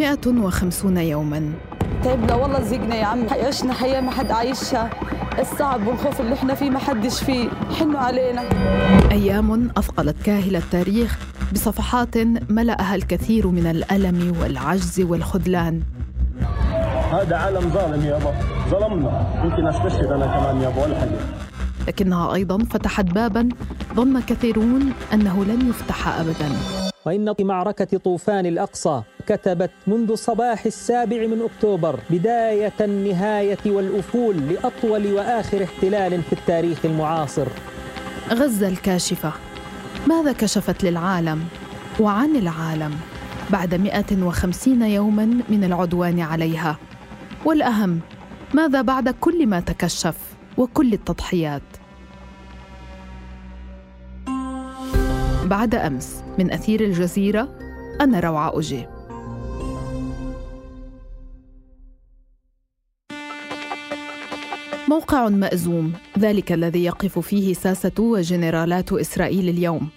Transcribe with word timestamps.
150 0.00 0.96
يوما. 0.96 1.52
تعبنا 2.04 2.34
والله 2.34 2.60
زقنا 2.60 2.94
يا 2.94 3.04
عم. 3.04 3.26
عشنا 3.30 3.72
حياة 3.72 4.00
ما 4.00 4.10
حد 4.10 4.30
عايشها. 4.30 4.90
الصعب 5.38 5.86
والخوف 5.86 6.20
اللي 6.20 6.34
إحنا 6.34 6.54
فيه 6.54 6.70
ما 6.70 6.78
حدش 6.78 7.22
فيه. 7.22 7.48
حنوا 7.78 8.00
علينا. 8.00 8.42
أيام 9.10 9.70
أثقلت 9.76 10.16
كاهل 10.22 10.56
التاريخ 10.56 11.18
بصفحات 11.52 12.16
ملأها 12.50 12.94
الكثير 12.94 13.46
من 13.46 13.66
الألم 13.66 14.36
والعجز 14.40 15.00
والخذلان. 15.00 15.82
هذا 17.12 17.36
عالم 17.36 17.70
ظالم 17.70 18.04
يابا 18.04 18.34
ظلمنا. 18.70 19.42
يمكن 19.44 19.66
أستشهد 19.66 20.06
أنا 20.06 20.26
كمان 20.26 20.60
يابا 20.60 20.84
ولا 20.84 21.00
حاجة 21.00 21.18
لكنها 21.88 22.34
أيضا 22.34 22.58
فتحت 22.58 23.04
بابا 23.04 23.48
ظن 23.94 24.20
كثيرون 24.20 24.92
أنه 25.12 25.44
لن 25.44 25.68
يفتح 25.68 26.08
أبدا. 26.20 26.50
وإن 27.06 27.34
في 27.34 27.44
معركة 27.44 27.98
طوفان 27.98 28.46
الأقصى 28.46 29.02
كتبت 29.30 29.70
منذ 29.86 30.14
صباح 30.14 30.66
السابع 30.66 31.26
من 31.26 31.42
أكتوبر 31.42 32.00
بداية 32.10 32.72
النهاية 32.80 33.58
والأفول 33.66 34.36
لأطول 34.36 35.12
وآخر 35.12 35.64
احتلال 35.64 36.22
في 36.22 36.32
التاريخ 36.32 36.84
المعاصر. 36.84 37.46
غزة 38.30 38.68
الكاشفة 38.68 39.32
ماذا 40.06 40.32
كشفت 40.32 40.84
للعالم 40.84 41.44
وعن 42.00 42.36
العالم 42.36 42.94
بعد 43.50 43.74
150 43.74 44.82
يوما 44.82 45.24
من 45.48 45.64
العدوان 45.64 46.20
عليها؟ 46.20 46.76
والأهم 47.44 48.00
ماذا 48.54 48.82
بعد 48.82 49.08
كل 49.08 49.46
ما 49.46 49.60
تكشف 49.60 50.16
وكل 50.58 50.92
التضحيات؟ 50.92 51.62
بعد 55.44 55.74
أمس 55.74 56.22
من 56.38 56.52
أثير 56.52 56.80
الجزيرة 56.80 57.48
أنا 58.00 58.20
روعة 58.20 58.48
أوجي 58.48 58.99
موقع 64.90 65.28
مأزوم. 65.28 65.92
ذلك 66.18 66.52
الذي 66.52 66.84
يقف 66.84 67.18
فيه 67.18 67.54
ساسة 67.54 67.92
وجنرالات 67.98 68.92
إسرائيل 68.92 69.48
اليوم. 69.48 69.88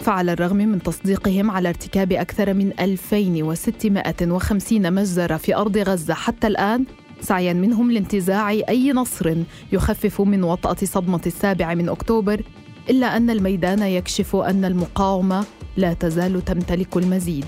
فعلى 0.00 0.32
الرغم 0.32 0.56
من 0.56 0.82
تصديقهم 0.82 1.50
على 1.50 1.68
ارتكاب 1.68 2.12
أكثر 2.12 2.54
من 2.54 2.72
2650 2.80 4.92
مجزرة 4.92 5.36
في 5.36 5.56
أرض 5.56 5.78
غزة 5.78 6.14
حتى 6.14 6.46
الآن 6.46 6.84
سعيا 7.20 7.52
منهم 7.52 7.90
لانتزاع 7.90 8.50
أي 8.50 8.92
نصر 8.92 9.36
يخفف 9.72 10.20
من 10.20 10.44
وطأة 10.44 10.76
صدمة 10.84 11.20
السابع 11.26 11.74
من 11.74 11.88
أكتوبر 11.88 12.42
إلا 12.90 13.16
أن 13.16 13.30
الميدان 13.30 13.82
يكشف 13.82 14.36
أن 14.36 14.64
المقاومة 14.64 15.44
لا 15.76 15.92
تزال 15.92 16.44
تمتلك 16.44 16.96
المزيد. 16.96 17.44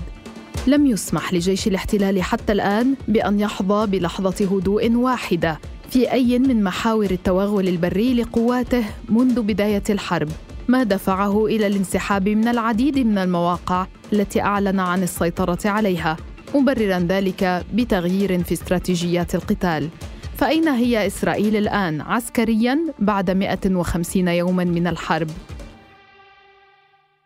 لم 0.67 0.85
يسمح 0.85 1.33
لجيش 1.33 1.67
الاحتلال 1.67 2.23
حتى 2.23 2.53
الآن 2.53 2.95
بأن 3.07 3.39
يحظى 3.39 3.87
بلحظة 3.87 4.57
هدوء 4.57 4.91
واحدة. 4.91 5.59
في 5.93 6.11
أي 6.11 6.39
من 6.39 6.63
محاور 6.63 7.11
التوغل 7.11 7.67
البري 7.67 8.13
لقواته 8.13 8.85
منذ 9.09 9.41
بداية 9.41 9.83
الحرب 9.89 10.29
ما 10.67 10.83
دفعه 10.83 11.45
إلى 11.45 11.67
الانسحاب 11.67 12.29
من 12.29 12.47
العديد 12.47 12.97
من 12.97 13.17
المواقع 13.17 13.87
التي 14.13 14.41
أعلن 14.41 14.79
عن 14.79 15.03
السيطرة 15.03 15.59
عليها 15.65 16.17
مبررا 16.55 16.99
ذلك 16.99 17.65
بتغيير 17.73 18.43
في 18.43 18.53
استراتيجيات 18.53 19.35
القتال. 19.35 19.89
فأين 20.37 20.67
هي 20.67 21.07
إسرائيل 21.07 21.55
الآن 21.55 22.01
عسكريا 22.01 22.79
بعد 22.99 23.31
150 23.31 24.27
يوما 24.27 24.63
من 24.63 24.87
الحرب؟ 24.87 25.29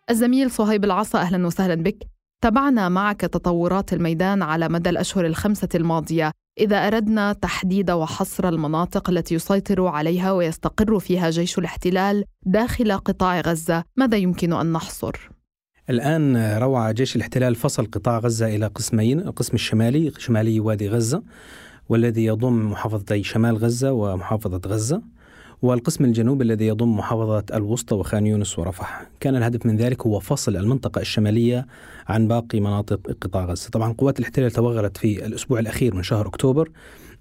الزميل 0.10 0.52
صهيب 0.52 0.84
العصا 0.84 1.20
أهلا 1.20 1.48
وسهلا 1.48 1.76
بك. 1.76 2.04
تابعنا 2.42 2.90
معك 2.90 3.22
تطورات 3.22 3.94
الميدان 3.94 4.42
على 4.42 4.70
مدى 4.70 4.90
الأشهر 4.90 5.26
الخمسة 5.26 5.70
الماضية. 5.76 6.32
إذا 6.60 6.88
أردنا 6.88 7.34
تحديد 7.34 7.92
وحصر 7.92 8.50
المناطق 8.50 9.10
التي 9.10 9.36
يسيطر 9.36 9.88
عليها 9.88 10.32
ويستقر 10.32 11.00
فيها 11.00 11.30
جيش 11.30 11.58
الاحتلال 11.58 12.26
داخل 12.46 12.92
قطاع 12.92 13.42
غزة 13.42 13.84
ماذا 13.96 14.18
يمكن 14.18 14.54
أن 14.54 14.72
نحصر؟ 14.72 15.30
الآن 15.90 16.58
روع 16.58 16.92
جيش 16.92 17.16
الاحتلال 17.16 17.56
فصل 17.56 17.86
قطاع 17.86 18.20
غزة 18.20 18.56
إلى 18.56 18.68
قسمين 18.68 19.20
القسم 19.20 19.54
الشمالي 19.54 20.12
شمالي 20.18 20.60
وادي 20.60 20.90
غزة 20.90 21.24
والذي 21.90 22.26
يضم 22.26 22.72
محافظتي 22.72 23.24
شمال 23.24 23.58
غزة 23.58 23.92
ومحافظة 23.92 24.62
غزة 24.66 25.02
والقسم 25.62 26.06
الجنوبي 26.06 26.44
الذي 26.44 26.68
يضم 26.68 26.98
محافظة 26.98 27.44
الوسطى 27.54 27.96
وخان 27.96 28.28
يونس 28.28 28.60
ورفح. 28.60 29.08
كان 29.20 29.36
الهدف 29.36 29.66
من 29.66 29.78
ذلك 29.78 30.02
هو 30.02 30.20
فصل 30.20 30.56
المنطقة 30.56 31.02
الشمالية 31.02 31.68
عن 32.08 32.28
باقي 32.28 32.60
مناطق 32.60 33.00
قطاع 33.22 33.46
غزة. 33.46 33.70
طبعا 33.70 33.94
قوات 33.98 34.20
الاحتلال 34.20 34.52
توغلت 34.52 34.98
في 34.98 35.26
الأسبوع 35.26 35.60
الأخير 35.60 35.96
من 35.96 36.04
شهر 36.04 36.28
أكتوبر. 36.28 36.70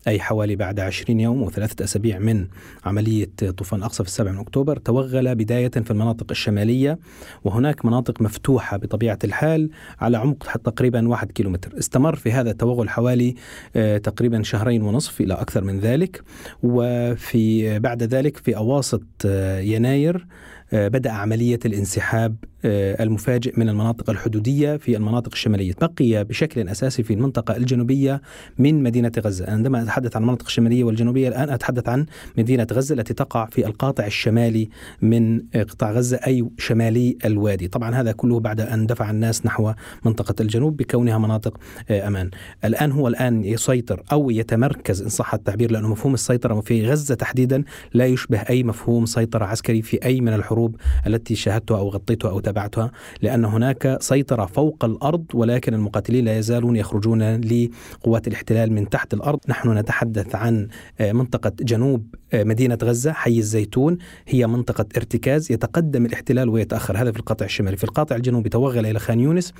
أي 0.08 0.20
حوالي 0.20 0.56
بعد 0.56 0.80
20 0.80 1.20
يوم 1.20 1.42
وثلاثة 1.42 1.84
أسابيع 1.84 2.18
من 2.18 2.46
عملية 2.84 3.30
طوفان 3.56 3.82
أقصى 3.82 4.02
في 4.02 4.08
السابع 4.08 4.32
من 4.32 4.38
أكتوبر 4.38 4.76
توغل 4.76 5.34
بداية 5.34 5.68
في 5.68 5.90
المناطق 5.90 6.26
الشمالية 6.30 6.98
وهناك 7.44 7.84
مناطق 7.84 8.22
مفتوحة 8.22 8.76
بطبيعة 8.76 9.18
الحال 9.24 9.70
على 10.00 10.16
عمق 10.16 10.56
تقريبا 10.56 11.08
واحد 11.08 11.32
كيلومتر. 11.32 11.78
استمر 11.78 12.16
في 12.16 12.32
هذا 12.32 12.50
التوغل 12.50 12.88
حوالي 12.88 13.34
آه، 13.76 13.98
تقريبا 13.98 14.42
شهرين 14.42 14.82
ونصف 14.82 15.20
إلى 15.20 15.34
أكثر 15.34 15.64
من 15.64 15.80
ذلك 15.80 16.22
وفي 16.62 17.78
بعد 17.78 18.02
ذلك 18.02 18.36
في 18.36 18.56
أواسط 18.56 19.02
آه، 19.26 19.60
يناير 19.60 20.16
آه، 20.16 20.65
بدأ 20.72 21.10
عملية 21.10 21.58
الانسحاب 21.64 22.36
آه، 22.64 23.02
المفاجئ 23.02 23.60
من 23.60 23.68
المناطق 23.68 24.10
الحدودية 24.10 24.76
في 24.76 24.96
المناطق 24.96 25.32
الشمالية. 25.32 25.72
بقي 25.80 26.24
بشكل 26.24 26.68
أساسي 26.68 27.02
في 27.02 27.14
المنطقة 27.14 27.56
الجنوبية 27.56 28.22
من 28.58 28.82
مدينة 28.82 29.12
غزة. 29.18 29.50
عندما 29.50 29.82
أتحدث 29.82 30.16
عن 30.16 30.22
المناطق 30.22 30.46
الشمالية 30.46 30.84
والجنوبية 30.84 31.28
الآن 31.28 31.50
أتحدث 31.50 31.88
عن 31.88 32.06
مدينة 32.38 32.66
غزة 32.72 32.94
التي 32.94 33.14
تقع 33.14 33.46
في 33.46 33.66
القاطع 33.66 34.06
الشمالي 34.06 34.68
من 35.02 35.40
آه، 35.54 35.62
قطاع 35.62 35.92
غزة 35.92 36.16
أي 36.26 36.48
شمالي 36.58 37.18
الوادي. 37.24 37.68
طبعا 37.68 37.94
هذا 37.94 38.12
كله 38.12 38.40
بعد 38.40 38.60
أن 38.60 38.86
دفع 38.86 39.10
الناس 39.10 39.46
نحو 39.46 39.72
منطقة 40.04 40.34
الجنوب 40.40 40.76
بكونها 40.76 41.18
مناطق 41.18 41.58
أمان. 41.90 42.30
الآن 42.64 42.92
هو 42.92 43.08
الآن 43.08 43.44
يسيطر 43.44 44.02
أو 44.12 44.30
يتمركز 44.30 45.02
إن 45.02 45.08
صح 45.08 45.34
التعبير 45.34 45.70
لأنه 45.70 45.88
مفهوم 45.88 46.14
السيطرة 46.14 46.60
في 46.60 46.86
غزة 46.86 47.14
تحديدا 47.14 47.64
لا 47.94 48.06
يشبه 48.06 48.38
أي 48.38 48.62
مفهوم 48.62 49.06
سيطرة 49.06 49.44
عسكري 49.44 49.82
في 49.82 50.04
أي 50.04 50.20
من 50.20 50.32
الحروب. 50.32 50.55
الحروب 50.56 50.76
التي 51.06 51.34
شاهدتها 51.34 51.78
أو 51.78 51.88
غطيتها 51.88 52.30
أو 52.30 52.40
تابعتها 52.40 52.90
لأن 53.22 53.44
هناك 53.44 53.96
سيطرة 54.00 54.46
فوق 54.46 54.84
الأرض 54.84 55.24
ولكن 55.34 55.74
المقاتلين 55.74 56.24
لا 56.24 56.38
يزالون 56.38 56.76
يخرجون 56.76 57.40
لقوات 57.40 58.28
الاحتلال 58.28 58.72
من 58.72 58.88
تحت 58.88 59.14
الأرض. 59.14 59.38
نحن 59.48 59.78
نتحدث 59.78 60.34
عن 60.34 60.68
آه، 61.00 61.12
منطقة 61.12 61.52
جنوب 61.60 62.14
مدينة 62.34 62.78
غزة 62.82 63.12
حي 63.12 63.38
الزيتون 63.38 63.98
هي 64.26 64.46
منطقة 64.46 64.86
ارتكاز 64.96 65.52
يتقدم 65.52 66.06
الاحتلال 66.06 66.48
ويتأخر. 66.48 66.96
هذا 66.96 67.12
في 67.12 67.18
القطع 67.18 67.44
الشمالي. 67.44 67.76
في 67.76 67.84
القطع 67.84 68.16
الجنوبي 68.16 68.48
توغل 68.48 68.86
إلى 68.86 68.98
خان 68.98 69.20
يونس 69.20 69.52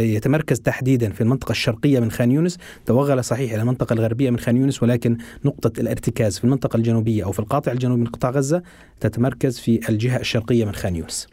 يتمركز 0.00 0.60
تحديدا 0.60 1.12
في 1.12 1.20
المنطقة 1.20 1.52
الشرقية 1.52 2.00
من 2.00 2.10
خان 2.10 2.30
يونس. 2.30 2.58
توغل 2.86 3.24
صحيح 3.24 3.52
إلى 3.52 3.62
المنطقة 3.62 3.92
الغربية 3.92 4.30
من 4.30 4.38
خان 4.38 4.56
يونس 4.56 4.82
ولكن 4.82 5.18
نقطة 5.44 5.80
الارتكاز 5.80 6.38
في 6.38 6.44
المنطقة 6.44 6.76
الجنوبية 6.76 7.24
أو 7.24 7.32
في 7.32 7.38
القاطع 7.38 7.72
الجنوبي 7.72 8.00
من 8.00 8.06
قطاع 8.06 8.30
غزة 8.30 8.62
تتمركز 9.00 9.58
في 9.58 9.88
الجهة 9.88 10.16
الشرقية 10.16 10.64
من 10.64 10.74
خان 10.74 10.96
يونس. 10.96 11.26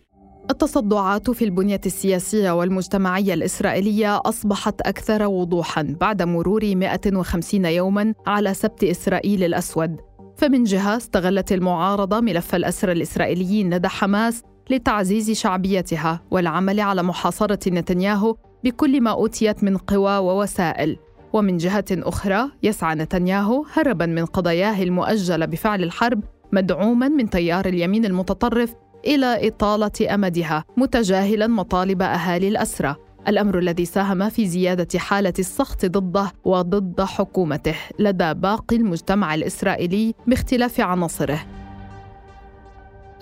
التصدعات 0.52 1.30
في 1.30 1.46
البنية 1.46 1.82
السياسية 1.86 2.52
والمجتمعية 2.52 3.34
الإسرائيلية 3.34 4.22
أصبحت 4.26 4.82
أكثر 4.82 5.28
وضوحا 5.28 5.96
بعد 6.02 6.22
مرور 6.22 6.76
150 6.76 7.66
يوما 7.66 8.14
على 8.28 8.54
سبت 8.54 8.84
إسرائيل 8.84 9.44
الأسود. 9.44 9.98
فمن 10.42 10.64
جهة 10.64 10.98
استغلت 10.98 11.52
المعارضة 11.52 12.20
ملف 12.20 12.56
الأسرى 12.56 12.92
الإسرائيليين 12.92 13.74
لدى 13.74 13.88
حماس 13.88 14.44
لتعزيز 14.70 15.32
شعبيتها 15.32 16.22
والعمل 16.32 16.80
على 16.80 17.04
محاصرة 17.04 17.70
نتنياهو 17.70 18.36
بكل 18.64 19.02
ما 19.02 19.12
أوتيت 19.12 19.64
من 19.64 19.78
قوى 19.78 20.18
ووسائل. 20.18 20.98
ومن 21.34 21.58
جهة 21.58 21.86
أخرى 21.92 22.52
يسعى 22.64 22.96
نتنياهو 22.96 23.66
هربا 23.74 24.06
من 24.06 24.26
قضاياه 24.26 24.84
المؤجلة 24.84 25.46
بفعل 25.46 25.84
الحرب 25.84 26.24
مدعوما 26.52 27.08
من 27.08 27.30
تيار 27.30 27.66
اليمين 27.66 28.06
المتطرف 28.06 28.74
إلى 29.06 29.48
إطالة 29.48 30.14
أمدها 30.14 30.64
متجاهلا 30.78 31.48
مطالب 31.48 32.02
أهالي 32.02 32.48
الأسرى. 32.48 32.96
الأمر 33.28 33.60
الذي 33.60 33.86
ساهم 33.86 34.30
في 34.30 34.48
زيادة 34.48 35.00
حالة 35.00 35.34
السخط 35.40 35.86
ضده 35.86 36.32
وضد 36.46 37.02
حكومته 37.02 37.76
لدى 38.00 38.34
باقي 38.34 38.76
المجتمع 38.76 39.36
الإسرائيلي 39.36 40.14
باختلاف 40.28 40.80
عناصره. 40.80 41.46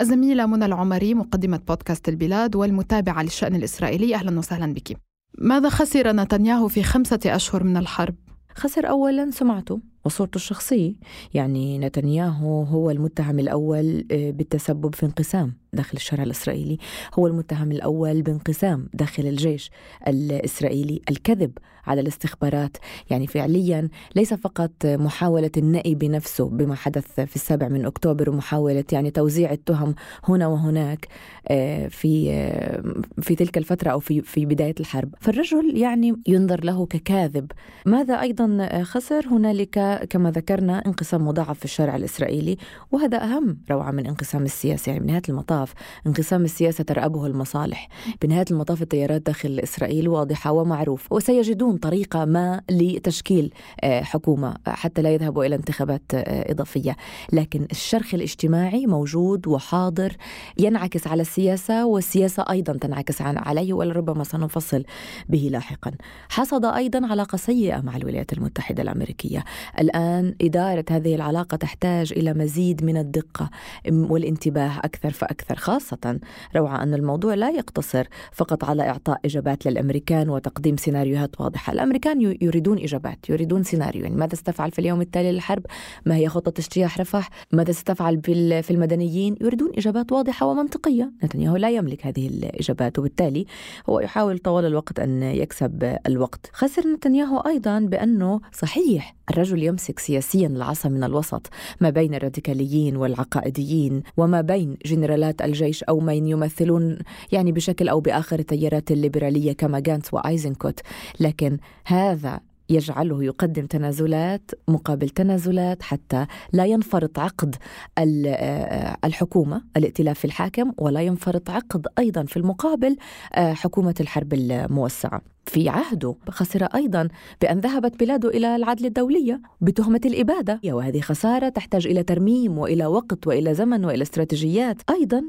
الزميلة 0.01 0.45
منى 0.45 0.65
العمري 0.65 1.13
مقدمة 1.13 1.59
بودكاست 1.67 2.09
البلاد 2.09 2.55
والمتابعة 2.55 3.23
للشأن 3.23 3.55
الإسرائيلي 3.55 4.15
أهلا 4.15 4.39
وسهلا 4.39 4.73
بك. 4.73 4.97
ماذا 5.37 5.69
خسر 5.69 6.11
نتنياهو 6.11 6.67
في 6.67 6.83
خمسة 6.83 7.19
أشهر 7.25 7.63
من 7.63 7.77
الحرب؟ 7.77 8.15
خسر 8.55 8.89
اولا 8.89 9.31
سمعته 9.31 9.79
وصورته 10.05 10.35
الشخصيه 10.35 10.93
يعني 11.33 11.79
نتنياهو 11.79 12.63
هو 12.63 12.91
المتهم 12.91 13.39
الأول 13.39 14.05
آه، 14.11 14.31
بالتسبب 14.31 14.95
في 14.95 15.05
انقسام. 15.05 15.53
داخل 15.73 15.97
الشارع 15.97 16.23
الإسرائيلي 16.23 16.77
هو 17.13 17.27
المتهم 17.27 17.71
الأول 17.71 18.21
بانقسام 18.21 18.89
داخل 18.93 19.27
الجيش 19.27 19.71
الإسرائيلي 20.07 21.01
الكذب 21.09 21.51
على 21.89 22.01
الاستخبارات. 22.01 22.77
يعني 23.09 23.27
فعليا 23.27 23.89
ليس 24.15 24.33
فقط 24.33 24.71
محاولة 24.85 25.51
النأي 25.57 25.95
بنفسه 25.95 26.49
بما 26.49 26.75
حدث 26.75 27.19
في 27.19 27.35
السابع 27.35 27.67
من 27.67 27.85
أكتوبر 27.85 28.29
ومحاولة 28.29 28.83
يعني 28.91 29.11
توزيع 29.11 29.51
التهم 29.51 29.95
هنا 30.23 30.47
وهناك 30.47 31.07
آه، 31.47 31.87
في 31.87 32.31
آه، 32.31 32.83
في 33.21 33.35
تلك 33.35 33.57
الفترة 33.57 33.89
أو 33.89 33.99
في 33.99 34.21
في 34.21 34.45
بداية 34.45 34.75
الحرب. 34.79 35.15
فالرجل 35.19 35.77
يعني 35.77 36.15
ينظر 36.27 36.63
له 36.63 36.85
ككاذب. 36.85 37.51
ماذا 37.85 38.21
أيضا 38.21 38.69
خسر؟ 38.83 39.27
هنالك 39.27 40.07
كما 40.09 40.31
ذكرنا 40.31 40.85
انقسام 40.85 41.27
مضاعف 41.27 41.59
في 41.59 41.65
الشارع 41.65 41.95
الإسرائيلي 41.95 42.57
وهذا 42.91 43.23
أهم 43.23 43.57
روعة 43.71 43.91
من 43.91 44.07
انقسام 44.07 44.43
السياسة 44.43 44.91
يعني 44.91 45.03
بنهاية 45.03 45.21
المطاف. 45.29 45.58
انقسام 46.07 46.43
السياسة 46.43 46.83
ترأبه 46.83 47.25
المصالح. 47.25 47.89
بنهاية 48.21 48.45
المطاف 48.51 48.81
التيارات 48.81 49.21
داخل 49.21 49.59
إسرائيل 49.63 50.07
واضحة 50.07 50.51
ومعروف 50.51 51.11
وسيجدون 51.11 51.77
طريقة 51.77 52.25
ما 52.25 52.61
لتشكيل 52.71 53.53
آه، 53.83 54.01
حكومة 54.01 54.55
حتى 54.67 55.01
لا 55.01 55.09
يذهبوا 55.09 55.45
إلى 55.45 55.55
انتخابات 55.55 56.01
آه، 56.13 56.51
إضافية. 56.51 56.95
لكن 57.33 57.67
الشرخ 57.71 58.13
الاجتماعي 58.13 58.85
موجود 58.85 59.47
وحاضر 59.47 60.15
ينعكس 60.57 61.07
على 61.07 61.21
السياسة 61.21 61.85
والسياسة 61.85 62.45
أيضا 62.49 62.73
تنعكس 62.73 63.21
عليه 63.21 63.73
ولربما 63.73 64.23
سنفصل 64.23 64.83
به 65.29 65.49
لاحقا. 65.51 65.91
حصد 66.29 66.65
أيضا 66.65 67.07
علاقة 67.07 67.35
سيئة 67.35 67.81
مع 67.81 67.97
الولايات 67.97 68.33
المتحدة 68.33 68.83
الأمريكية. 68.83 69.43
الآن 69.79 70.35
إدارة 70.41 70.85
هذه 70.89 71.15
العلاقة 71.15 71.57
تحتاج 71.57 72.13
إلى 72.17 72.33
مزيد 72.33 72.83
من 72.83 72.97
الدقة 72.97 73.49
والانتباه 73.91 74.79
أكثر 74.79 75.11
فأكثر. 75.11 75.48
خاصة 75.55 76.19
روعة 76.55 76.83
أن 76.83 76.93
الموضوع 76.93 77.33
لا 77.33 77.49
يقتصر 77.49 78.07
فقط 78.31 78.63
على 78.63 78.89
إعطاء 78.89 79.19
إجابات 79.25 79.65
للأمريكان 79.65 80.29
وتقديم 80.29 80.77
سيناريوهات 80.77 81.41
واضحة. 81.41 81.73
الأمريكان 81.73 82.21
يريدون 82.41 82.77
إجابات 82.77 83.29
يريدون 83.29 83.63
سيناريو 83.63 84.03
يعني 84.03 84.15
ماذا 84.15 84.35
ستفعل 84.35 84.71
في 84.71 84.79
اليوم 84.79 85.01
التالي 85.01 85.31
للحرب؟ 85.31 85.65
ما 86.05 86.15
هي 86.15 86.29
خطة 86.29 86.59
اجتياح 86.59 86.99
رفح؟ 86.99 87.29
ماذا 87.51 87.71
ستفعل 87.71 88.21
في 88.63 88.71
المدنيين؟ 88.71 89.35
يريدون 89.41 89.71
إجابات 89.77 90.11
واضحة 90.11 90.45
ومنطقية. 90.45 91.11
نتنياهو 91.23 91.55
لا 91.55 91.69
يملك 91.69 92.05
هذه 92.05 92.27
الإجابات 92.27 92.99
وبالتالي 92.99 93.45
هو 93.89 93.99
يحاول 93.99 94.37
طوال 94.37 94.65
الوقت 94.65 94.99
أن 94.99 95.23
يكسب 95.23 95.97
الوقت. 96.07 96.49
خسر 96.53 96.87
نتنياهو 96.87 97.37
أيضا 97.37 97.79
بأنه 97.79 98.41
صحيح 98.51 99.15
الرجل 99.29 99.63
يمسك 99.63 99.99
سياسيا 99.99 100.47
العصا 100.47 100.89
من 100.89 101.03
الوسط 101.03 101.47
ما 101.81 101.89
بين 101.89 102.13
الراديكاليين 102.13 102.95
والعقائديين 102.95 104.03
وما 104.17 104.41
بين 104.41 104.77
جنرالات 104.85 105.41
الجيش 105.41 105.83
أو 105.83 105.99
من 105.99 106.27
يمثلون 106.27 106.97
يعني 107.31 107.51
بشكل 107.51 107.89
أو 107.89 107.99
بآخر 107.99 108.39
التيارات 108.39 108.91
الليبرالية 108.91 109.53
كما 109.53 109.79
جانتس 109.79 110.13
وآيزنكوت 110.13 110.79
لكن 111.19 111.57
هذا 111.85 112.39
يجعله 112.69 113.23
يقدم 113.23 113.65
تنازلات 113.65 114.51
مقابل 114.67 115.09
تنازلات 115.09 115.83
حتى 115.83 116.25
لا 116.53 116.65
ينفرط 116.65 117.19
عقد 117.19 117.55
آه، 117.97 118.97
الحكومة 119.05 119.63
الائتلاف 119.77 120.25
الحاكم 120.25 120.71
ولا 120.77 121.01
ينفرط 121.01 121.49
عقد 121.49 121.87
أيضا 121.99 122.23
في 122.23 122.37
المقابل 122.37 122.97
آه، 123.33 123.53
حكومة 123.53 123.95
الحرب 123.99 124.33
الموسعة. 124.33 125.21
في 125.49 125.69
عهده 125.69 126.15
خسر 126.29 126.63
أيضا 126.63 127.07
بأن 127.41 127.59
ذهبت 127.59 127.99
بلاده 127.99 128.29
إلى 128.29 128.55
العدل 128.55 128.85
الدوليه 128.85 129.41
بتهمة 129.61 130.01
الإبادة. 130.05 130.61
وهذه 130.65 131.01
خسارة 131.01 131.49
تحتاج 131.49 131.87
إلى 131.87 132.03
ترميم 132.03 132.57
وإلى 132.57 132.85
وقت 132.85 133.27
وإلى 133.27 133.53
زمن 133.53 133.85
وإلى 133.85 134.01
استراتيجيات. 134.01 134.81
أيضا 134.89 135.23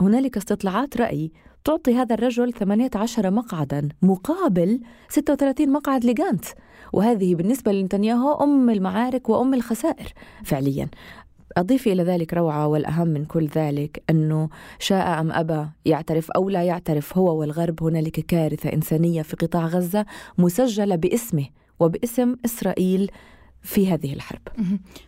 هنالك 0.00 0.36
استطلاعات 0.36 0.96
رأي 0.96 1.32
تعطي 1.64 1.94
هذا 1.94 2.14
الرجل 2.14 2.52
18 2.52 3.30
مقعدا 3.30 3.88
مقابل 4.02 4.80
36 5.08 5.72
مقعد 5.72 6.04
لجانت. 6.04 6.44
وهذه 6.92 7.34
بالنسبة 7.34 7.72
لنتنياهو 7.72 8.32
أم 8.44 8.70
المعارك 8.70 9.28
وأم 9.28 9.54
الخسائر 9.54 10.12
فعليا. 10.44 10.88
أضيف 11.56 11.86
إلى 11.86 12.02
ذلك 12.02 12.34
روعة 12.34 12.66
والأهم 12.66 13.08
من 13.08 13.24
كل 13.24 13.46
ذلك 13.46 14.02
أنه 14.10 14.48
شاء 14.78 15.20
أم 15.20 15.32
أبى 15.32 15.66
يعترف 15.84 16.30
أو 16.30 16.50
لا 16.50 16.62
يعترف 16.62 17.18
هو 17.18 17.40
والغرب 17.40 17.82
هنالك 17.82 18.20
كارثة 18.20 18.72
إنسانية 18.72 19.22
في 19.22 19.36
قطاع 19.36 19.66
غزة 19.66 20.06
مسجلة 20.38 20.96
باسمه 20.96 21.46
وباسم 21.80 22.36
إسرائيل 22.44 23.10
في 23.62 23.92
هذه 23.92 24.12
الحرب. 24.12 24.40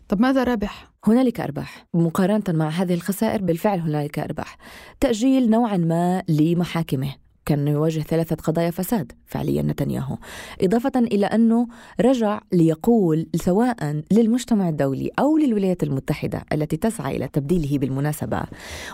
طب 0.08 0.20
ماذا 0.20 0.44
ربح؟ 0.44 0.90
هنالك 1.06 1.40
أرباح. 1.40 1.86
مقارنة 1.94 2.44
مع 2.48 2.68
هذه 2.68 2.94
الخسائر 2.94 3.42
بالفعل 3.42 3.78
هنالك 3.78 4.18
أرباح. 4.18 4.56
تأجيل 5.00 5.50
نوعا 5.50 5.76
ما 5.76 6.22
لمحاكمه. 6.28 7.14
كان 7.46 7.68
يواجه 7.68 8.00
ثلاثة 8.00 8.36
قضايا 8.36 8.70
فساد 8.70 9.12
فعليا 9.26 9.62
نتنياهو. 9.62 10.18
إضافة 10.62 10.92
إلى 10.96 11.26
أنه 11.26 11.68
رجع 12.00 12.40
ليقول 12.52 13.26
سواء 13.34 14.02
للمجتمع 14.12 14.68
الدولي 14.68 15.10
أو 15.18 15.38
للولايات 15.38 15.82
المتحدة 15.82 16.44
التي 16.52 16.76
تسعى 16.76 17.16
إلى 17.16 17.28
تبديله 17.28 17.78
بالمناسبة. 17.78 18.42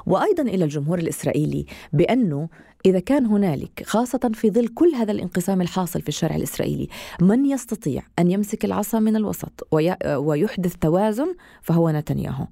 وأيضا 0.06 0.43
إلى 0.43 0.64
الجمهور 0.64 0.98
الإسرائيلي 0.98 1.66
بأنه 1.93 2.48
إذا 2.87 2.98
كان 2.98 3.26
هنالك 3.26 3.82
خاصة 3.87 4.31
في 4.34 4.50
ظل 4.50 4.69
كل 4.69 4.94
هذا 4.94 5.12
الانقسام 5.12 5.60
الحاصل 5.60 6.02
في 6.02 6.08
الشارع 6.08 6.37
الإسرائيلي 6.37 6.88
من 7.20 7.46
يستطيع 7.46 8.02
أن 8.19 8.31
يمسك 8.31 8.64
العصا 8.64 8.98
من 8.98 9.16
الوسط 9.16 9.69
ويحدث 10.02 10.76
توازن 10.76 11.34
فهو 11.62 11.90
نتنياهو. 11.90 12.46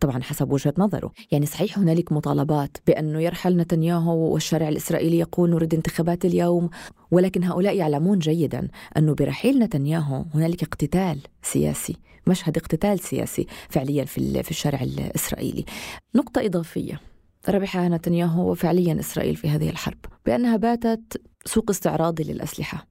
طبعا 0.00 0.22
حسب 0.22 0.52
وجهة 0.52 0.74
نظره. 0.78 1.12
يعني 1.30 1.46
صحيح 1.46 1.78
هنالك 1.78 2.12
مطالبات 2.12 2.76
بأنه 2.86 3.20
يرحل 3.20 3.56
نتنياهو 3.56 4.32
والشارع 4.32 4.68
الإسرائيلي 4.68 5.18
يقول 5.18 5.50
نريد 5.50 5.74
انتخابات 5.74 6.24
اليوم 6.24 6.70
ولكن 7.10 7.44
هؤلاء 7.44 7.76
يعلمون 7.76 8.18
جيدا 8.18 8.68
أنه 8.96 9.14
برحيل 9.14 9.58
نتنياهو 9.58 10.24
هنالك 10.34 10.62
اقتتال 10.62 11.18
سياسي 11.42 11.96
مشهد 12.26 12.56
اقتتال 12.56 13.00
سياسي 13.00 13.46
فعليا 13.68 14.04
في, 14.04 14.42
في 14.42 14.50
الشارع 14.50 14.82
الإسرائيلي. 14.82 15.64
نقطة 16.14 16.46
إضافية. 16.46 17.00
ربحها 17.48 17.88
نتنياهو 17.88 18.50
وفعليا 18.50 19.00
إسرائيل 19.00 19.36
في 19.36 19.48
هذه 19.48 19.70
الحرب 19.70 19.98
بأنها 20.26 20.56
باتت 20.56 21.22
سوق 21.44 21.70
استعراضي 21.70 22.24
للأسلحة. 22.24 22.86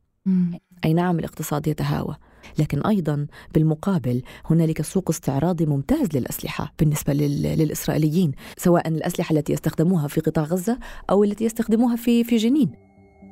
أي 0.85 0.93
نعم 0.93 1.19
الاقتصاد 1.19 1.67
يتهاوى. 1.67 2.15
لكن 2.59 2.81
أيضا 2.81 3.27
بالمقابل 3.53 4.21
هنالك 4.45 4.81
سوق 4.81 5.09
استعراضي 5.09 5.65
ممتاز 5.65 6.17
للأسلحة 6.17 6.73
بالنسبة 6.79 7.13
للإسرائيليين 7.13 8.31
سواء 8.57 8.87
الأسلحة 8.87 9.35
التي 9.35 9.53
يستخدموها 9.53 10.07
في 10.07 10.21
قطاع 10.21 10.43
غزة 10.43 10.79
أو 11.09 11.23
التي 11.23 11.45
يستخدموها 11.45 11.95
في, 11.95 12.23
في 12.23 12.37
جنين. 12.37 12.71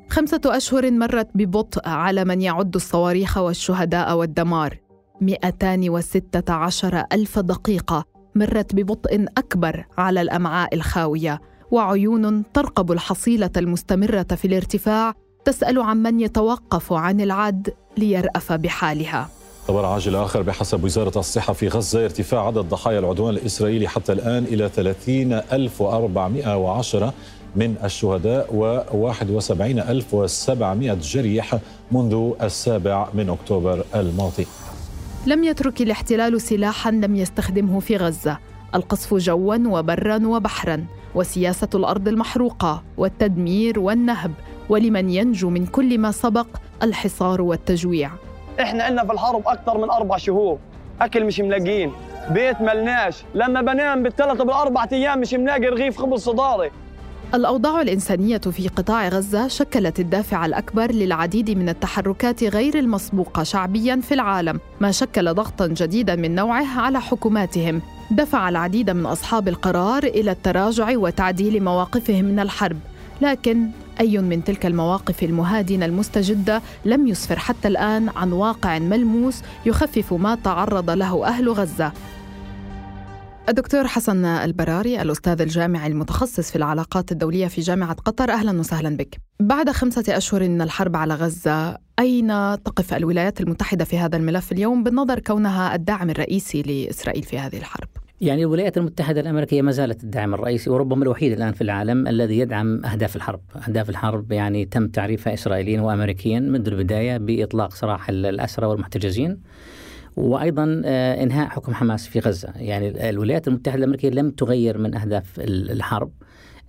خمسة 0.10 0.42
أشهر 0.46 0.92
مرت 0.92 1.28
ببطء 1.36 1.90
على 1.90 2.26
من 2.26 2.42
يعد 2.42 2.76
الصواريخ 2.76 3.38
والشهداء 3.38 4.18
والدمار. 4.18 4.80
216 5.22 7.04
ألف 7.14 7.40
دقيقة 7.40 8.06
مرت 8.36 8.76
ببطء 8.76 9.26
أكبر 9.38 9.86
على 9.98 10.22
الأمعاء 10.22 10.76
الخاوية 10.76 11.42
وعيون 11.72 12.52
ترقب 12.52 12.92
الحصيلة 12.92 13.50
المستمرة 13.58 14.24
في 14.24 14.46
الارتفاع 14.46 15.14
تسأل 15.46 15.80
عن 15.80 15.98
من 15.98 16.20
يتوقف 16.20 16.94
عن 16.94 17.22
العد 17.22 17.74
ليرأف 17.98 18.54
بحالها. 18.54 19.30
خبر 19.68 19.86
عاجل 19.86 20.16
آخر 20.16 20.42
بحسب 20.42 20.84
وزارة 20.84 21.20
الصحة 21.20 21.54
في 21.54 21.68
غزة 21.68 22.04
ارتفاع 22.04 22.48
عدد 22.48 22.58
ضحايا 22.58 23.00
العدوان 23.00 23.34
الإسرائيلي 23.34 23.88
حتى 23.88 24.14
الآن 24.14 24.44
إلى 24.44 24.70
30410 24.70 27.14
من 27.56 27.76
الشهداء 27.84 28.56
و 28.56 28.64
71700 28.94 30.94
جريح 30.94 31.58
منذ 31.92 32.32
السابع 32.42 33.08
من 33.14 33.30
أكتوبر 33.30 33.86
الماضي. 33.96 34.48
لم 35.26 35.44
يترك 35.44 35.82
الاحتلال 35.82 36.42
سلاحا 36.42 36.92
لم 36.92 37.16
يستخدمه 37.16 37.80
في 37.80 37.98
غزة. 37.98 38.38
القصف 38.76 39.14
جوا 39.14 39.58
وبرا 39.68 40.28
وبحرا 40.28 40.86
وسياسة 41.16 41.68
الأرض 41.76 42.08
المحروقة 42.08 42.84
والتدمير 42.98 43.80
والنهب 43.80 44.32
ولمن 44.70 45.10
ينجو 45.10 45.50
من 45.50 45.66
كل 45.66 45.98
ما 45.98 46.12
سبق 46.12 46.48
الحصار 46.84 47.42
والتجويع. 47.42 48.12
إحنا 48.62 48.86
قلنا 48.86 49.06
في 49.06 49.12
الحرب 49.14 49.48
أكثر 49.48 49.78
من 49.78 49.90
أربع 49.90 50.18
شهور. 50.18 50.58
أكل 51.02 51.26
مش 51.26 51.40
ملاقين. 51.40 51.92
بيت 52.30 52.62
ملناش. 52.62 53.24
لما 53.36 53.62
بنام 53.62 54.04
بالثلاث 54.04 54.42
بالاربع 54.42 54.86
أيام 54.92 55.20
مش 55.20 55.34
ملاقي 55.34 55.66
رغيف 55.66 55.98
خبز 55.98 56.20
صداري. 56.22 56.72
الأوضاع 57.34 57.82
الإنسانية 57.82 58.38
في 58.38 58.68
قطاع 58.68 59.08
غزة 59.08 59.48
شكلت 59.48 60.00
الدافع 60.00 60.46
الأكبر 60.46 60.92
للعديد 60.92 61.58
من 61.58 61.70
التحركات 61.70 62.44
غير 62.44 62.80
المسبوقة 62.80 63.44
شعبيا 63.44 64.02
في 64.02 64.14
العالم، 64.14 64.60
ما 64.80 64.92
شكل 64.92 65.34
ضغطا 65.34 65.68
جديدا 65.68 66.16
من 66.16 66.36
نوعه 66.36 66.80
على 66.80 67.02
حكوماتهم، 67.02 67.82
دفع 68.12 68.50
العديد 68.50 68.90
من 68.90 69.06
أصحاب 69.06 69.48
القرار 69.48 70.04
إلى 70.04 70.32
التراجع 70.32 70.98
وتعديل 70.98 71.64
مواقفهم 71.64 72.26
من 72.26 72.40
الحرب، 72.40 72.78
لكن 73.22 73.70
أي 74.00 74.18
من 74.18 74.44
تلك 74.44 74.66
المواقف 74.66 75.24
المهادنة 75.24 75.86
المستجدة 75.86 76.62
لم 76.86 77.08
يسفر 77.08 77.40
حتى 77.40 77.68
الآن 77.68 78.10
عن 78.10 78.32
واقع 78.32 78.80
ملموس 78.80 79.42
يخفف 79.66 80.14
ما 80.14 80.36
تعرض 80.36 80.90
له 80.90 81.28
أهل 81.28 81.50
غزة 81.50 81.92
الدكتور 83.50 83.88
حسن 83.88 84.26
البراري 84.26 85.02
الأستاذ 85.02 85.42
الجامعي 85.42 85.88
المتخصص 85.88 86.52
في 86.52 86.56
العلاقات 86.56 87.12
الدولية 87.12 87.48
في 87.48 87.62
جامعة 87.62 87.94
قطر 87.94 88.32
أهلا 88.32 88.60
وسهلا 88.60 88.98
بك 88.98 89.18
بعد 89.40 89.70
خمسة 89.70 90.18
أشهر 90.18 90.50
من 90.50 90.62
الحرب 90.62 90.96
على 90.96 91.14
غزة 91.14 91.78
أين 92.00 92.28
تقف 92.64 92.94
الولايات 92.94 93.42
المتحدة 93.42 93.86
في 93.86 93.98
هذا 93.98 94.18
الملف 94.18 94.52
اليوم 94.52 94.84
بالنظر 94.84 95.20
كونها 95.20 95.76
الداعم 95.76 96.10
الرئيسي 96.10 96.62
لإسرائيل 96.62 97.24
في 97.24 97.40
هذه 97.40 97.58
الحرب؟ 97.58 97.88
يعني 98.26 98.42
الولايات 98.42 98.78
المتحدة 98.78 99.22
الأمريكية 99.22 99.62
ما 99.62 99.72
زالت 99.72 100.04
الداعم 100.04 100.34
الرئيسي 100.34 100.70
وربما 100.70 101.04
الوحيد 101.04 101.32
الآن 101.32 101.54
في 101.54 101.62
العالم 101.62 102.08
الذي 102.08 102.40
يدعم 102.40 102.86
أهداف 102.86 103.16
الحرب. 103.16 103.42
أهداف 103.68 103.90
الحرب 103.90 104.32
يعني 104.32 104.66
تم 104.66 104.88
تعريفها 104.88 105.34
إسرائيليا 105.34 105.82
وأمريكيا 105.82 106.40
منذ 106.40 106.68
البداية 106.68 107.18
بإطلاق 107.18 107.74
سراح 107.74 108.10
الأسرى 108.10 108.66
والمحتجزين 108.66 109.40
وأيضا 110.16 110.82
آه، 110.86 111.24
إنهاء 111.24 111.50
حكم 111.50 111.74
حماس 111.74 112.08
في 112.08 112.20
غزة، 112.20 112.54
يعني 112.56 113.10
الولايات 113.10 113.48
المتحدة 113.48 113.78
الأمريكية 113.78 114.10
لم 114.10 114.32
تغير 114.32 114.78
من 114.78 114.96
أهداف 114.96 115.40
الحرب 115.40 116.12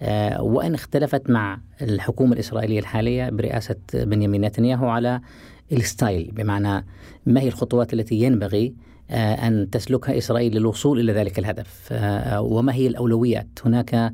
آه، 0.02 0.42
وإن 0.42 0.74
اختلفت 0.74 1.30
مع 1.30 1.60
الحكومة 1.82 2.32
الإسرائيلية 2.32 2.78
الحالية 2.78 3.30
برئاسة 3.30 3.76
بنيامين 3.94 4.40
نتنياهو 4.40 4.88
على 4.88 5.20
الستايل 5.72 6.30
بمعنى 6.32 6.86
ما 7.26 7.40
هي 7.40 7.48
الخطوات 7.48 7.92
التي 7.92 8.14
ينبغي 8.14 8.74
أن 9.10 9.70
تسلكها 9.70 10.18
إسرائيل 10.18 10.56
للوصول 10.56 11.00
إلى 11.00 11.12
ذلك 11.12 11.38
الهدف. 11.38 11.92
وما 12.38 12.74
هي 12.74 12.86
الأولويات؟ 12.86 13.46
هناك 13.64 14.12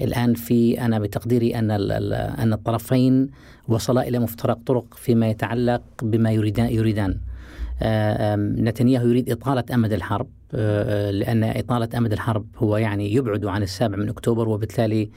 الآن 0.00 0.34
في 0.34 0.80
أنا 0.80 0.98
بتقديري 0.98 1.58
أن 1.58 1.70
أن 1.70 2.52
الطرفين 2.52 3.30
وصلا 3.68 4.08
إلى 4.08 4.18
مفترق 4.18 4.58
طرق 4.66 4.94
فيما 4.94 5.28
يتعلق 5.28 5.82
بما 6.02 6.32
يريدان 6.32 6.66
يريدان. 6.66 7.16
آه، 7.82 8.36
نتنياهو 8.36 9.06
يريد 9.06 9.30
إطالة 9.30 9.64
أمد 9.74 9.92
الحرب. 9.92 10.26
آه، 10.54 11.10
لأن 11.10 11.44
إطالة 11.44 11.88
أمد 11.98 12.12
الحرب 12.12 12.46
هو 12.56 12.76
يعني 12.76 13.14
يبعد 13.14 13.44
عن 13.44 13.62
السابع 13.62 13.96
من 13.96 14.08
أكتوبر 14.08 14.48
وبالتالي 14.48 15.10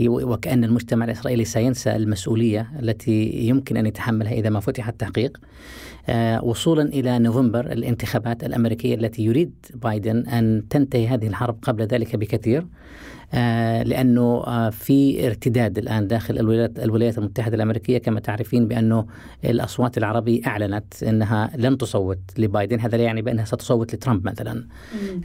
وكأن 0.00 0.64
المجتمع 0.64 1.04
الإسرائيلي 1.04 1.44
سينسى 1.44 1.96
المسؤولية 1.96 2.70
التي 2.82 3.30
يمكن 3.32 3.76
أن 3.76 3.86
يتحملها 3.86 4.32
إذا 4.32 4.50
ما 4.50 4.60
فتح 4.60 4.88
التحقيق 4.88 5.36
آه، 5.36 5.46
وصولا 6.42 6.82
إلى 6.82 7.18
نوفمبر 7.18 7.72
الانتخابات 7.72 8.44
الأمريكية 8.44 8.94
التي 8.94 9.24
يريد 9.24 9.52
بايدن 9.74 10.26
أن 10.26 10.62
تنتهي 10.70 11.06
هذه 11.08 11.26
الحرب 11.26 11.58
قبل 11.62 11.86
ذلك 11.86 12.16
بكثير 12.16 12.66
آه، 13.34 13.82
لأنه 13.82 14.44
آه، 14.46 14.70
في 14.70 15.26
ارتداد 15.26 15.78
الآن 15.78 16.06
داخل 16.06 16.38
الولايات 16.38 16.78
الولايات 16.78 17.18
المتحدة 17.18 17.56
الأمريكية 17.56 17.98
كما 17.98 18.20
تعرفين 18.20 18.68
بأنه 18.68 19.06
الأصوات 19.44 19.98
العربية 19.98 20.46
أعلنت 20.46 21.02
إنها 21.02 21.50
لن 21.56 21.78
تصوت 21.78 22.18
لبايدن. 22.38 22.80
هذا 22.80 22.96
لا 22.96 23.02
يعني 23.02 23.22
بأنها 23.22 23.44
ستصوت 23.44 23.94
لترامب 23.94 24.26
مثلا. 24.26 24.66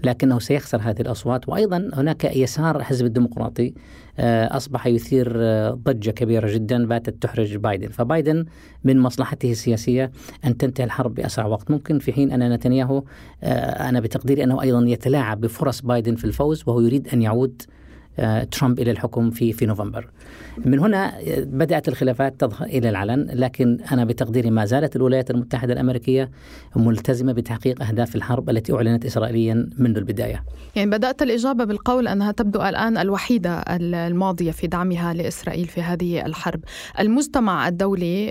لكنه 0.03 0.39
سيخسر 0.39 0.81
هذه 0.81 1.01
الأصوات. 1.01 1.49
وأيضا 1.49 1.89
هناك 1.93 2.35
يسار 2.35 2.77
الحزب 2.77 3.05
الديمقراطي 3.05 3.73
آه، 4.19 4.57
أصبح 4.57 4.87
يثير 4.87 5.37
ضجة 5.73 6.11
كبيرة 6.11 6.53
جدا 6.53 6.85
باتت 6.87 7.23
تحرج 7.23 7.55
بايدن، 7.55 7.87
فبايدن 7.89 8.45
من 8.83 8.99
مصلحته 8.99 9.51
السياسية 9.51 10.11
أن 10.45 10.57
تنتهي 10.57 10.85
الحرب 10.85 11.13
بأسرع 11.13 11.45
وقت. 11.45 11.71
ممكن 11.71 11.99
في 11.99 12.13
حين 12.13 12.31
أن 12.31 12.53
نتنياهو 12.53 13.03
أنا 13.43 13.99
بتقديري 13.99 14.43
أنه 14.43 14.61
أيضا 14.61 14.85
يتلاعب 14.87 15.41
بفرص 15.41 15.81
بايدن 15.81 16.15
في 16.15 16.25
الفوز 16.25 16.63
وهو 16.67 16.81
يريد 16.81 17.07
أن 17.07 17.21
يعود 17.21 17.61
آه، 17.61 17.76
ترامب 18.51 18.79
إلى 18.79 18.91
الحكم 18.91 19.29
في 19.29 19.53
في 19.53 19.65
نوفمبر. 19.65 20.07
من 20.65 20.79
هنا 20.79 21.13
بدأت 21.37 21.87
الخلافات 21.87 22.39
تظهر 22.39 22.67
إلى 22.67 22.89
العلن 22.89 23.27
لكن 23.33 23.77
أنا 23.91 24.05
بتقديري 24.05 24.49
ما 24.49 24.65
زالت 24.65 24.95
الولايات 24.95 25.31
المتحدة 25.31 25.73
الأمريكية 25.73 26.31
ملتزمة 26.75 27.33
بتحقيق 27.33 27.83
أهداف 27.83 28.15
الحرب 28.15 28.49
التي 28.49 28.73
أعلنت 28.73 29.05
اسرائيليا 29.05 29.69
منذ 29.77 29.97
البداية. 29.97 30.43
يعني 30.75 30.89
بدأت 30.89 31.21
الإجابة 31.21 31.63
بالقول 31.63 32.07
أنها 32.07 32.31
تبدو 32.31 32.61
الآن 32.61 32.97
الوحيدة 32.97 33.63
الماضية 33.69 34.51
في 34.51 34.67
دعمها 34.67 35.13
لإسرائيل 35.13 35.65
في 35.65 35.81
هذه 35.81 36.25
الحرب. 36.25 36.59
المجتمع 36.99 37.67
الدولي 37.67 38.25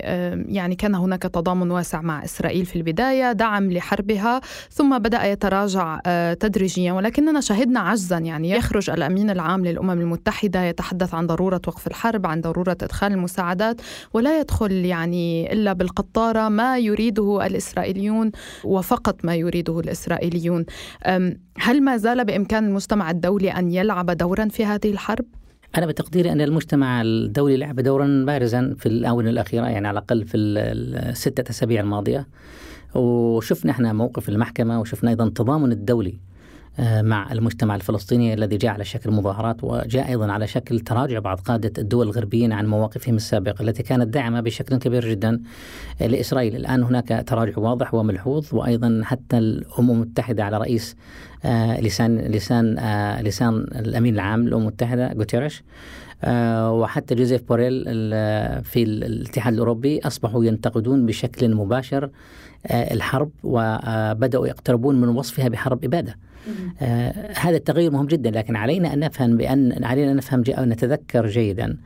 يعني 0.49 0.75
كان 0.75 0.95
هناك 0.95 1.23
تضامن 1.23 1.71
واسع 1.71 2.00
مع 2.00 2.25
إسرائيل 2.25 2.66
في 2.66 2.76
البداية، 2.76 3.33
دعم 3.33 3.73
لحربها 3.73 4.40
ثم 4.71 4.99
بدأ 4.99 5.25
يتراجع 5.25 6.00
آه، 6.07 6.35
تدريجيا 6.35 6.93
ولكننا 6.93 7.40
شهدنا 7.40 7.81
عجزا 7.81 8.19
يعني 8.19 8.50
يخرج 8.50 8.90
الأمين 8.90 9.31
العام 9.31 9.64
للامم 9.76 10.00
المتحدة 10.00 10.64
يتحدث 10.64 11.14
عن 11.14 11.26
ضرورة 11.26 11.61
وقف 11.66 11.87
الحرب 11.87 12.26
عن 12.26 12.40
ضرورة 12.40 12.76
إدخال 12.83 13.12
المساعدات 13.12 13.80
ولا 14.14 14.40
يدخل 14.40 14.73
يعني 14.73 15.52
إلا 15.52 15.73
بالقطارة 15.73 16.49
ما 16.49 16.78
يريده 16.78 17.47
الإسرائيليون 17.47 18.33
وفقط 18.64 19.25
ما 19.25 19.35
يريده 19.35 19.80
الإسرائيليون 19.80 20.64
هل 21.59 21.83
ما 21.83 21.97
زال 21.97 22.25
بإمكان 22.25 22.64
المجتمع 22.64 23.11
الدولي 23.11 23.50
أن 23.50 23.71
يلعب 23.71 24.11
دورا 24.11 24.49
في 24.49 24.64
هذه 24.64 24.90
الحرب؟ 24.90 25.25
أنا 25.78 25.87
بتقديري 25.87 26.33
أن 26.33 26.40
المجتمع 26.40 27.02
الدولي 27.02 27.56
لعب 27.56 27.80
دورا 27.80 28.25
بارزا 28.26 28.75
في 28.78 28.87
الآونة 28.87 29.30
الأخيرة 29.30 29.66
يعني 29.66 29.88
على 29.88 29.99
الأقل 29.99 30.25
في 30.25 30.37
الستة 30.37 31.50
أسابيع 31.50 31.80
الماضية 31.80 32.28
وشفنا 32.95 33.71
إحنا 33.73 33.92
موقف 33.92 34.28
المحكمة 34.28 34.80
وشفنا 34.80 35.11
أيضا 35.11 35.25
التضامن 35.25 35.73
الدولي 35.73 36.18
مع 36.78 37.33
المجتمع 37.33 37.75
الفلسطيني 37.75 38.35
الذي 38.35 38.56
جاء 38.56 38.73
على 38.73 38.85
شكل 38.85 39.11
مظاهرات 39.11 39.64
وجاء 39.64 40.09
أيضا 40.09 40.33
على 40.33 40.47
شكل 40.47 40.80
تراجع 40.80 41.18
بعض 41.18 41.40
قادة 41.40 41.73
الدول 41.78 42.06
الغربيين 42.06 42.52
عن 42.52 42.66
مواقفهم 42.66 43.16
السابقة 43.16 43.62
التي 43.62 43.83
كانت 43.83 44.09
داعمة 44.09 44.40
بشكل 44.40 44.76
كبير 44.76 45.11
جدا 45.11 45.40
آه، 46.02 46.06
لإسرائيل، 46.06 46.56
الآن 46.56 46.83
هناك 46.83 47.25
تراجع 47.26 47.59
واضح 47.59 47.95
وملحوظ 47.95 48.54
وأيضا 48.54 49.00
حتى 49.04 49.38
الأمم 49.38 49.90
المتحدة 49.90 50.45
على 50.45 50.59
رئيس 50.59 50.97
آه، 51.45 51.80
لسان 51.80 52.18
لسان 52.18 52.75
لسان 53.21 53.54
الأمين 53.54 54.14
العام 54.14 54.40
للأمم 54.40 54.62
المتحدة 54.62 55.12
غوتيريش 55.12 55.62
وحتى 56.68 57.14
جوزيف 57.14 57.42
بوريل 57.42 57.85
في 58.62 58.83
الاتحاد 58.83 59.52
الأوروبي 59.52 60.00
أصبحوا 60.00 60.45
ينتقدون 60.45 61.06
بشكل 61.06 61.54
مباشر 61.54 62.11
الحرب 62.71 63.30
وبداوا 63.42 64.47
يقتربون 64.47 65.00
من 65.00 65.09
وصفها 65.09 65.49
بحرب 65.49 65.85
إبادة. 65.85 66.16
آه 66.81 67.33
هذا 67.41 67.57
التغير 67.57 67.91
مهم 67.91 68.07
جدا 68.07 68.31
لكن 68.31 68.57
علينا 68.57 68.95
أن 68.95 68.99
نفهم 68.99 69.37
بان 69.37 69.85
علينا 69.85 70.12
أن 70.12 70.17
نفهم 70.17 70.45
أو 70.49 70.65
نتذكر 70.65 71.26
جيدا 71.26 71.76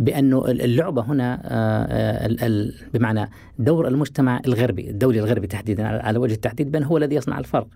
بانه 0.00 0.44
اللعبة 0.48 1.02
هنا 1.02 1.40
آه 1.44 2.28
آه 2.44 2.70
بمعنى 2.94 3.30
دور 3.58 3.88
المجتمع 3.88 4.40
الغربي 4.46 4.90
الدولي 4.90 5.20
الغربي 5.20 5.46
تحديدا 5.46 5.86
على 5.86 6.18
وجه 6.18 6.34
التحديد 6.34 6.70
بأن 6.70 6.84
هو 6.84 6.96
الذي 6.96 7.14
يصنع 7.14 7.38
الفرق. 7.38 7.68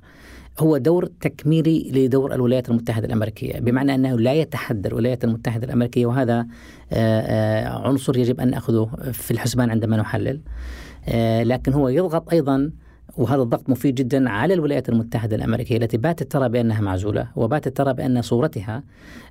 هو 0.59 0.76
دور 0.76 1.07
تكميلي 1.07 1.90
لدور 1.95 2.35
الولايات 2.35 2.71
المتحدة 2.71 3.07
الأمريكية 3.07 3.61
بمعنى 3.61 3.95
أنه 3.95 4.18
لا 4.18 4.35
يتحدى 4.35 4.88
الولايات 4.88 5.25
المتحدة 5.25 5.66
الأمريكية 5.66 6.07
وهذا 6.07 6.47
عنصر 7.85 8.16
يجب 8.16 8.40
أن 8.40 8.50
نأخذه 8.50 8.90
في 9.12 9.30
الحسبان 9.30 9.71
عندما 9.71 9.97
نحلل. 9.97 10.40
لكن 11.42 11.73
هو 11.73 11.88
يضغط 11.88 12.33
أيضا 12.33 12.71
وهذا 13.18 13.42
الضغط 13.42 13.70
مفيد 13.70 13.94
جدا 13.94 14.30
على 14.30 14.54
الولايات 14.54 14.88
المتحدة 14.88 15.37
الأمريكية 15.37 15.76
التي 15.76 15.96
باتت 15.96 16.32
ترى 16.32 16.48
بأنها 16.48 16.80
معزولة 16.80 17.28
وباتت 17.37 17.76
ترى 17.76 17.94
بأن 17.94 18.22
صورتها 18.22 18.82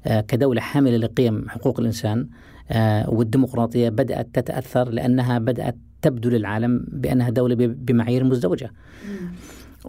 آه، 0.06 0.22
كدولة 0.22 0.62
حاملة 0.62 0.98
لقيم 0.98 1.50
حقوق 1.50 1.80
الإنسان 1.80 2.28
آه، 2.72 3.10
والديمقراطية 3.10 3.90
بدأت 3.90 4.28
تتأثر 4.34 4.90
لأنها 4.90 5.40
بدأت 5.40 5.76
تبدو 6.02 6.30
للعالم 6.30 6.86
بأنها 6.88 7.30
دولة 7.30 7.56
بمعايير 7.56 8.24
مزدوجة. 8.24 8.72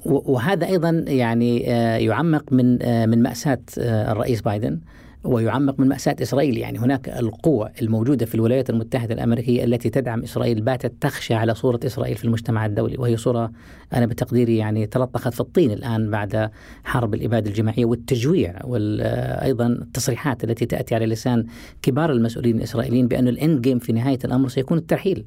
وهذا 0.05 0.67
أيضا 0.67 1.05
يعني 1.07 1.73
آه، 1.73 1.97
يعمق 1.97 2.53
من 2.53 2.79
من 3.09 3.23
مأساة 3.23 3.63
الرئيس 3.79 4.41
بايدن. 4.41 4.81
ويعمق 5.25 5.81
من 5.81 5.89
مأساة 5.89 6.17
إسرائيل. 6.23 6.59
يعني 6.59 6.79
هناك 6.79 7.09
القوة 7.09 7.71
الموجودة 7.83 8.27
في 8.27 8.35
الولايات 8.35 8.71
المتحدة 8.71 9.15
الأمريكية 9.15 9.65
التي 9.65 9.91
تدعم 9.91 10.23
إسرائيل 10.23 10.61
باتت 10.61 10.93
تخشى 11.01 11.35
على 11.35 11.55
صورة 11.55 11.81
إسرائيل 11.87 12.17
في 12.17 12.25
المجتمع 12.25 12.67
الدولي 12.67 12.97
وهي 12.99 13.17
صورة 13.17 13.51
أنا 13.95 14.07
بتقديري 14.07 14.57
يعني 14.57 14.87
تلطخت 14.87 15.35
في 15.35 15.41
الطين 15.41 15.71
الآن 15.71 16.11
بعد 16.11 16.51
حرب 16.85 17.15
الإبادة 17.15 17.51
الجماعية 17.51 17.85
والتجويع 17.85 18.55
وأيضا 18.65 19.67
التصريحات 19.67 20.45
التي 20.45 20.67
تأتي 20.67 20.95
على 20.95 21.07
لسان 21.07 21.47
كبار 21.83 22.13
المسؤولين 22.13 22.57
الإسرائيليين 22.57 23.09
بأن 23.09 23.29
الإند 23.29 23.61
جيم 23.61 23.79
في 23.79 23.93
نهاية 23.93 24.19
الأمر 24.25 24.49
سيكون 24.49 24.79
الترحيل. 24.79 25.25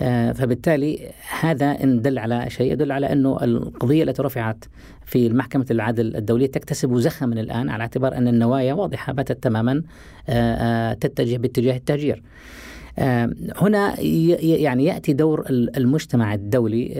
آه 0.00 0.32
فبالتالي 0.32 1.10
هذا 1.40 1.66
إن 1.66 2.02
دل 2.02 2.18
على 2.18 2.50
شيء 2.50 2.72
يدل 2.72 2.92
على 2.92 3.12
أنه 3.12 3.44
القضية 3.44 4.02
التي 4.02 4.22
رفعت 4.22 4.64
في 5.04 5.26
المحكمة 5.26 5.66
العدل 5.70 6.16
الدولية 6.16 6.46
تكتسب 6.46 6.96
زخما 6.96 7.40
الآن 7.40 7.70
على 7.70 7.80
اعتبار 7.80 8.16
أن 8.16 8.28
النوايا 8.28 8.74
واضحة 8.74 9.12
باتت 9.18 9.42
تماما 9.42 9.82
آه، 10.28 10.54
آه، 10.54 10.94
تتجه 10.94 11.36
باتجاه 11.36 11.76
التهجير. 11.76 12.22
آه، 12.98 13.30
هنا 13.56 14.00
يعني 14.00 14.84
يأتي 14.84 15.12
دور 15.12 15.44
المجتمع 15.50 16.34
الدولي 16.34 16.92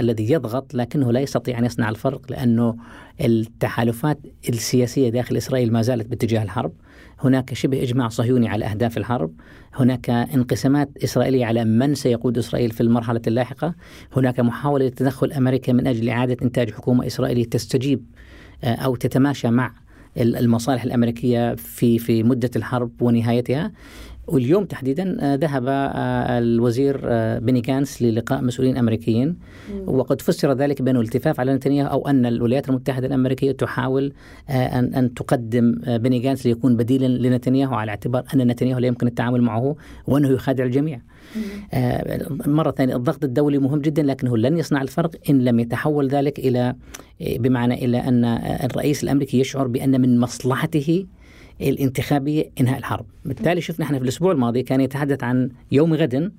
الذي 0.00 0.32
يضغط 0.32 0.74
لكنه 0.74 1.12
لا 1.12 1.20
يستطيع 1.20 1.58
أن 1.58 1.64
يصنع 1.64 1.88
الفرق 1.88 2.20
لأنه 2.30 2.76
التحالفات 3.20 4.18
السياسية 4.48 5.08
داخل 5.08 5.36
إسرائيل 5.36 5.72
ما 5.72 5.82
زالت 5.82 6.06
باتجاه 6.06 6.42
الحرب. 6.42 6.72
هناك 7.20 7.54
شبه 7.54 7.82
إجماع 7.82 8.08
صهيوني 8.08 8.48
على 8.48 8.64
أهداف 8.64 8.98
الحرب، 8.98 9.32
هناك 9.74 10.10
انقسامات 10.10 10.88
إسرائيلية 11.04 11.46
على 11.46 11.64
من 11.64 11.94
سيقود 11.94 12.38
إسرائيل 12.38 12.70
في 12.70 12.80
المرحلة 12.80 13.22
اللاحقة، 13.26 13.74
هناك 14.16 14.40
محاولة 14.40 14.88
تدخل 14.88 15.32
أمريكا 15.32 15.72
من 15.72 15.86
أجل 15.86 16.08
إعادة 16.08 16.36
إنتاج 16.42 16.70
حكومة 16.70 17.06
إسرائيلية 17.06 17.44
تستجيب 17.44 18.04
أو 18.64 18.96
تتماشى 18.96 19.50
مع 19.50 19.72
المصالح 20.18 20.84
الأمريكية 20.84 21.54
في 21.54 21.98
في 21.98 22.22
مدة 22.22 22.50
الحرب 22.56 23.02
ونهايتها. 23.02 23.72
واليوم 24.28 24.64
تحديدا 24.64 25.16
آه، 25.20 25.34
ذهب 25.34 25.64
آه، 25.68 26.38
الوزير 26.38 27.00
آه، 27.04 27.38
بني 27.38 27.60
كانس 27.60 28.02
للقاء 28.02 28.42
مسؤولين 28.42 28.76
أمريكيين. 28.76 29.36
وقد 29.86 30.22
فسر 30.22 30.52
ذلك 30.52 30.82
بانه 30.82 31.00
الالتفاف 31.00 31.40
على 31.40 31.54
نتنياهو 31.54 31.90
أو 31.90 32.08
أن 32.08 32.26
الولايات 32.26 32.68
المتحدة 32.68 33.06
الأمريكية 33.06 33.52
تحاول 33.52 34.12
ان 34.48 34.94
أن 34.94 35.14
تقدم 35.14 35.74
بني 35.86 36.18
جانس 36.18 36.46
ليكون 36.46 36.76
بديلا 36.76 37.06
لنتنياهو 37.06 37.74
على 37.74 37.90
اعتبار 37.90 38.24
أن 38.34 38.46
نتنياهو 38.46 38.78
لا 38.78 38.86
يمكن 38.86 39.06
التعامل 39.06 39.42
معه 39.42 39.76
وأنه 40.06 40.28
يخادع 40.28 40.64
الجميع. 40.64 41.00
مرة 42.46 42.70
ثانية 42.70 42.96
الضغط 42.96 43.24
الدولي 43.24 43.58
مهم 43.58 43.80
جدا 43.80 44.02
لكنه 44.02 44.36
لن 44.36 44.58
يصنع 44.58 44.82
الفرق 44.82 45.10
إن 45.30 45.44
لم 45.44 45.60
يتحول 45.60 46.08
ذلك 46.08 46.38
إلى 46.38 46.74
بمعنى 47.20 47.84
إلى 47.84 47.98
أن 47.98 48.24
الرئيس 48.64 49.04
الأمريكي 49.04 49.40
يشعر 49.40 49.66
بأن 49.66 50.00
من 50.00 50.20
مصلحته 50.20 51.06
الانتخابية 51.60 52.50
إنهاء 52.60 52.78
الحرب. 52.78 53.06
بالتالي 53.24 53.60
شفنا 53.60 53.84
إحنا 53.84 53.98
في 53.98 54.04
الأسبوع 54.04 54.32
الماضي 54.32 54.62
كان 54.62 54.80
يتحدث 54.80 55.24
عن 55.24 55.50
يوم 55.72 55.94
غد 55.94 56.32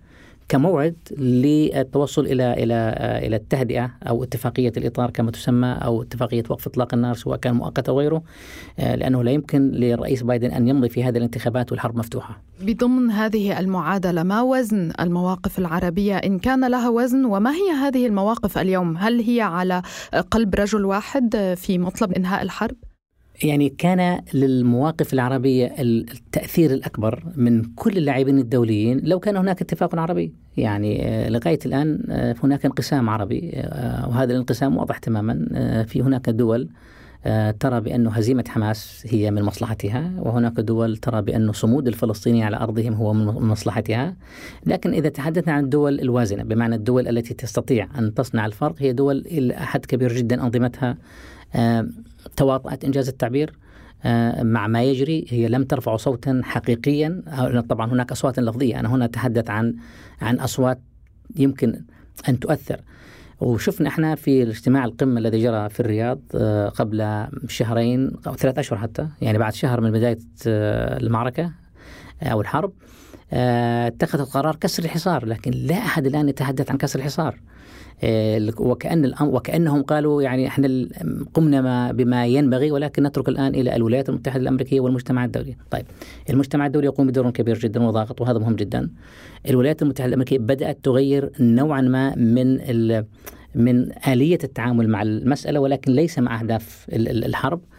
كموعد 0.49 0.95
للتوصل 1.17 2.25
إلى 2.25 2.53
إلى 2.53 2.95
إلى 3.27 3.35
التهدئة 3.35 3.91
أو 4.07 4.23
اتفاقية 4.23 4.71
الإطار 4.77 5.09
كما 5.09 5.31
تسمى 5.31 5.67
أو 5.67 6.01
اتفاقية 6.01 6.43
وقف 6.49 6.67
إطلاق 6.67 6.93
النار 6.93 7.15
سواء 7.15 7.37
كان 7.37 7.55
مؤقت 7.55 7.89
أو 7.89 7.99
غيره 7.99 8.23
آه، 8.79 8.95
لأنه 8.95 9.23
لا 9.23 9.31
يمكن 9.31 9.71
للرئيس 9.71 10.23
بايدن 10.23 10.51
أن 10.51 10.67
يمضي 10.67 10.89
في 10.89 11.03
هذه 11.03 11.17
الانتخابات 11.17 11.71
والحرب 11.71 11.97
مفتوحة. 11.97 12.41
بضمن 12.61 13.11
هذه 13.11 13.59
المعادلة 13.59 14.23
ما 14.23 14.41
وزن 14.41 14.91
المواقف 14.99 15.59
العربية 15.59 16.17
إن 16.17 16.39
كان 16.39 16.67
لها 16.67 16.89
وزن 16.89 17.25
وما 17.25 17.51
هي 17.51 17.71
هذه 17.71 18.05
المواقف 18.05 18.57
اليوم؟ 18.57 18.97
هل 18.97 19.21
هي 19.21 19.41
على 19.41 19.81
قلب 20.31 20.55
رجل 20.55 20.85
واحد 20.85 21.55
في 21.57 21.77
مطلب 21.77 22.13
إنهاء 22.13 22.41
الحرب؟ 22.41 22.75
يعني 23.43 23.69
كان 23.69 24.21
للمواقف 24.33 25.13
العربية 25.13 25.75
التأثير 25.79 26.71
الأكبر 26.71 27.23
من 27.35 27.63
كل 27.63 27.97
اللاعبين 27.97 28.39
الدوليين 28.39 29.01
لو 29.03 29.19
كان 29.19 29.37
هناك 29.37 29.61
اتفاق 29.61 29.95
عربي. 29.99 30.33
يعني 30.57 31.07
آه، 31.07 31.29
لغاية 31.29 31.59
الآن 31.65 32.03
آه، 32.09 32.35
هناك 32.43 32.65
انقسام 32.65 33.09
عربي 33.09 33.51
آه، 33.53 34.09
وهذا 34.09 34.31
الانقسام 34.31 34.77
واضح 34.77 34.97
تماما. 34.97 35.45
في 35.87 36.01
هناك 36.01 36.29
دول 36.29 36.69
ترى 37.59 37.81
بأن 37.81 38.07
هزيمة 38.07 38.43
حماس 38.47 39.03
هي 39.09 39.31
من 39.31 39.43
مصلحتها 39.43 40.11
وهناك 40.17 40.53
دول 40.53 40.97
ترى 40.97 41.21
بأن 41.21 41.51
صمود 41.51 41.87
الفلسطينيين 41.87 42.43
على 42.43 42.57
أرضهم 42.57 42.93
هو 42.93 43.13
من 43.13 43.25
مصلحتها. 43.25 44.15
لكن 44.65 44.93
إذا 44.93 45.09
تحدثنا 45.09 45.53
عن 45.53 45.63
الدول 45.63 45.99
الوازنة 45.99 46.43
بمعنى 46.43 46.75
الدول 46.75 47.07
التي 47.07 47.33
تستطيع 47.33 47.87
أن 47.99 48.13
تصنع 48.13 48.45
الفرق 48.45 48.75
هي 48.79 48.93
دول 48.93 49.17
إلى 49.17 49.53
حد 49.53 49.85
كبير 49.85 50.13
جدا 50.13 50.43
أنظمتها. 50.43 50.97
تواطأت 52.35 52.85
إنجاز 52.85 53.07
التعبير 53.07 53.53
آه، 54.03 54.43
مع 54.43 54.67
ما 54.67 54.83
يجري 54.83 55.25
هي 55.29 55.47
لم 55.47 55.63
ترفع 55.63 55.95
صوتا 55.95 56.41
حقيقيا. 56.43 57.23
طبعا 57.69 57.91
هناك 57.91 58.11
أصوات 58.11 58.39
لفظية. 58.39 58.79
أنا 58.79 58.89
هنا 58.89 59.05
أتحدث 59.05 59.49
عن 59.49 59.75
عن 60.21 60.39
أصوات 60.39 60.81
يمكن 61.35 61.81
أن 62.29 62.39
تؤثر. 62.39 62.81
وشفنا 63.39 63.89
إحنا 63.89 64.15
في 64.15 64.43
الاجتماع 64.43 64.85
القمة 64.85 65.19
الذي 65.19 65.43
جرى 65.43 65.69
في 65.69 65.79
الرياض 65.79 66.21
آه، 66.35 66.69
قبل 66.69 67.27
شهرين 67.47 68.11
أو 68.27 68.35
ثلاث 68.35 68.59
أشهر 68.59 68.79
حتى 68.79 69.07
يعني 69.21 69.37
بعد 69.37 69.53
شهر 69.53 69.81
من 69.81 69.91
بداية 69.91 70.19
آه، 70.47 70.97
المعركة 70.97 71.51
أو 72.23 72.41
الحرب. 72.41 72.73
اتخذت 73.33 74.29
قرار 74.29 74.55
كسر 74.55 74.83
الحصار 74.83 75.25
لكن 75.25 75.51
لا 75.51 75.77
أحد 75.77 76.05
الآن 76.05 76.29
يتحدث 76.29 76.71
عن 76.71 76.77
كسر 76.77 76.99
الحصار. 76.99 77.39
آه، 78.03 78.51
وكأن 78.57 79.13
وكأنهم 79.21 79.83
قالوا 79.83 80.21
يعني 80.21 80.47
إحنا 80.47 80.87
قمنا 81.33 81.91
بما 81.91 82.25
ينبغي 82.25 82.71
ولكن 82.71 83.03
نترك 83.03 83.29
الآن 83.29 83.55
إلى 83.55 83.75
الولايات 83.75 84.09
المتحدة 84.09 84.41
الأمريكية 84.41 84.79
والمجتمع 84.79 85.25
الدولي. 85.25 85.55
طيب 85.71 85.85
المجتمع 86.29 86.65
الدولي 86.65 86.85
يقوم 86.85 87.07
بدور 87.07 87.29
كبير 87.29 87.57
جدا 87.57 87.83
وضاغط 87.83 88.21
وهذا 88.21 88.39
مهم 88.39 88.55
جدا. 88.55 88.89
الولايات 89.49 89.81
المتحدة 89.81 90.07
الأمريكية 90.07 90.39
بدأت 90.39 90.79
تغير 90.83 91.31
نوعا 91.39 91.81
ما 91.81 92.15
من 92.15 92.59
من 93.55 93.91
آلية 94.07 94.39
التعامل 94.43 94.89
مع 94.89 95.01
المسألة 95.01 95.59
ولكن 95.59 95.91
ليس 95.91 96.19
مع 96.19 96.39
أهداف 96.39 96.85
الحرب. 96.89 97.61
آه 97.61 97.78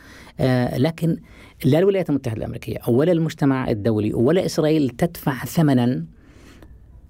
لكن 0.76 1.16
لا 1.64 1.78
الولايات 1.78 2.10
المتحدة 2.10 2.38
الأمريكية 2.38 2.78
ولا 2.88 3.12
المجتمع 3.12 3.70
الدولي 3.70 4.14
ولا 4.14 4.46
إسرائيل 4.46 4.90
تدفع 4.90 5.44
ثمنا 5.44 6.04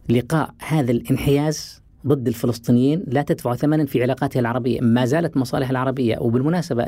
لقاء 0.08 0.54
هذا 0.68 0.90
الانحياز 0.90 1.82
ضد 2.06 2.28
الفلسطينيين 2.28 3.04
لا 3.06 3.22
تدفع 3.22 3.54
ثمنا 3.54 3.86
في 3.86 4.02
علاقاتها 4.02 4.40
العربية. 4.40 4.80
ما 4.80 5.04
زالت 5.04 5.36
مصالح 5.36 5.70
العربية 5.70 6.18
وبالمناسبة 6.18 6.86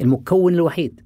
المكون 0.00 0.54
الوحيد 0.54 1.00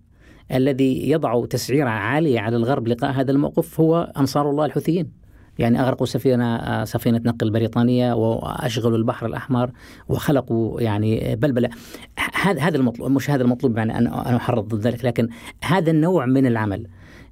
الذي 0.53 1.11
يضع 1.11 1.47
تسعيرة 1.47 1.89
عالية 1.89 2.41
على 2.41 2.57
الغرب 2.57 2.89
لقاء 2.89 3.11
هذا 3.11 3.31
الموقف 3.31 3.81
هو 3.81 4.13
أنصار 4.17 4.51
الله 4.51 4.65
الحوثيين. 4.65 5.20
يعني 5.61 5.81
أغرقوا 5.81 6.07
سفينة 6.07 6.85
سفينة 6.85 7.21
نقل 7.25 7.51
بريطانية 7.51 8.13
وأشغلوا 8.13 8.99
البحر 8.99 9.27
الأحمر 9.27 9.71
وخلقوا 10.09 10.81
يعني 10.81 11.37
بلبلة 11.37 11.71
هذا 12.43 12.61
هذا 12.61 12.77
المطلوب 12.77 13.11
مش 13.11 13.31
هذا 13.31 13.43
المطلوب 13.43 13.79
يعني 13.79 13.99
أن 13.99 14.07
أحرض 14.07 14.69
ضد 14.69 14.87
ذلك 14.87 15.05
لكن 15.05 15.29
هذا 15.65 15.91
النوع 15.91 16.27
من 16.27 16.47
العمل 16.47 16.87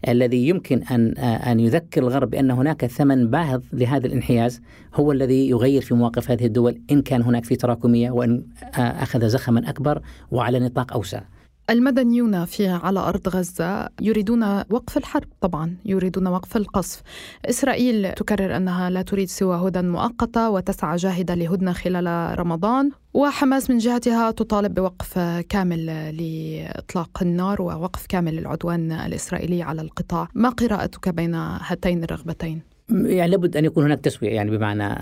الذي 0.09 0.49
يمكن 0.49 0.83
أن 0.83 1.19
أن 1.19 1.61
يذكر 1.61 2.03
الغرب 2.03 2.31
بأن 2.31 2.51
هناك 2.51 2.87
ثمن 2.87 3.31
باهظ 3.31 3.63
لهذا 3.73 4.07
الانحياز 4.07 4.61
هو 4.95 5.13
الذي 5.13 5.49
يغير 5.49 5.83
في 5.83 5.95
مواقف 5.95 6.31
هذه 6.31 6.47
الدول 6.47 6.81
إن 6.91 7.03
كان 7.03 7.23
هناك 7.23 7.45
في 7.45 7.57
تراكمية 7.57 8.11
وإن 8.11 8.43
أخذ 8.75 9.29
زخما 9.29 9.71
أكبر 9.71 10.03
وعلى 10.31 10.59
نطاق 10.59 10.93
أوسع. 10.93 11.21
المدنيون 11.71 12.45
في 12.45 12.69
على 12.69 13.01
أرض 13.01 13.29
غزة 13.29 13.89
يريدون 14.01 14.43
وقف 14.71 14.97
الحرب 14.97 15.29
طبعا 15.41 15.77
يريدون 15.85 16.27
وقف 16.27 16.57
القصف. 16.57 17.03
إسرائيل 17.45 18.13
تكرر 18.13 18.57
أنها 18.57 18.91
لا 18.91 19.03
تريد 19.03 19.29
سوى 19.29 19.69
هدى 19.69 19.83
مؤقتة 19.83 20.51
وتسعى 20.51 20.97
جاهدة 20.97 21.35
لهدنة 21.35 21.73
خلال 21.73 22.39
رمضان 22.39 22.91
وحماس 23.15 23.71
من 23.71 23.79
جهتها 23.79 24.31
تطالب 24.31 24.75
بوقف 24.75 25.19
كامل 25.49 25.87
لإطلاق 26.17 27.23
النار 27.23 27.63
ووقف 27.63 28.07
كامل 28.07 28.37
للعدوان 28.37 28.93
الإسرائيلي 28.93 29.63
على 29.63 29.83
القطاع. 29.83 30.29
ما 30.35 30.49
قراءتك 30.49 31.09
بين 31.09 31.35
هاتين 31.35 32.05
الرغبتين؟ 32.05 32.68
يعني 32.91 33.31
لابد 33.31 33.57
أن 33.57 33.65
يكون 33.65 33.85
هناك 33.85 34.01
تسوية 34.01 34.31
يعني 34.31 34.51
بمعنى 34.51 34.95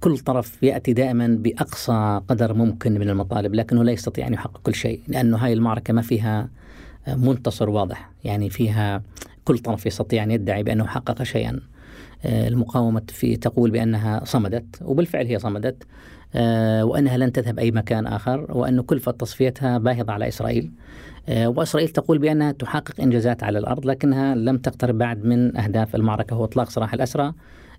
كل 0.00 0.18
طرف 0.18 0.62
يأتي 0.62 0.92
دائما 0.92 1.26
بأقصى 1.26 2.20
قدر 2.28 2.54
ممكن 2.54 2.92
من 2.92 3.08
المطالب 3.08 3.54
لكنه 3.54 3.84
لا 3.84 3.92
يستطيع 3.92 4.26
أن 4.26 4.32
يحقق 4.32 4.60
كل 4.62 4.74
شيء 4.74 5.00
لأنه 5.08 5.36
هاي 5.36 5.52
المعركة 5.52 5.94
ما 5.94 6.02
فيها 6.02 6.48
منتصر 7.08 7.70
واضح 7.70 8.10
يعني 8.24 8.50
فيها 8.50 9.02
كل 9.44 9.58
طرف 9.58 9.86
يستطيع 9.86 10.22
أن 10.22 10.30
يدعي 10.30 10.62
بأنه 10.62 10.86
حقق 10.86 11.22
شيئا. 11.22 11.60
المقاومة 12.24 13.02
في 13.08 13.36
تقول 13.36 13.70
بأنها 13.70 14.24
صمدت 14.24 14.78
وبالفعل 14.82 15.26
هي 15.26 15.38
صمدت 15.38 15.82
وأنها 16.82 17.16
لن 17.16 17.32
تذهب 17.32 17.58
أي 17.58 17.70
مكان 17.70 18.06
آخر 18.06 18.46
وأن 18.50 18.80
كلفة 18.80 19.12
تصفيتها 19.12 19.78
باهظة 19.78 20.12
على 20.12 20.28
إسرائيل. 20.28 20.64
آه، 20.66 21.11
وإسرائيل 21.28 21.88
تقول 21.88 22.18
بأنها 22.18 22.52
تحقق 22.52 23.00
إنجازات 23.00 23.42
على 23.42 23.58
الأرض 23.58 23.86
لكنها 23.86 24.34
لم 24.34 24.58
تقترب 24.58 24.98
بعد 24.98 25.24
من 25.24 25.56
أهداف 25.56 25.94
المعركة. 25.94 26.34
هو 26.34 26.44
إطلاق 26.44 26.70
سراح 26.70 26.94
الأسرى 26.94 27.32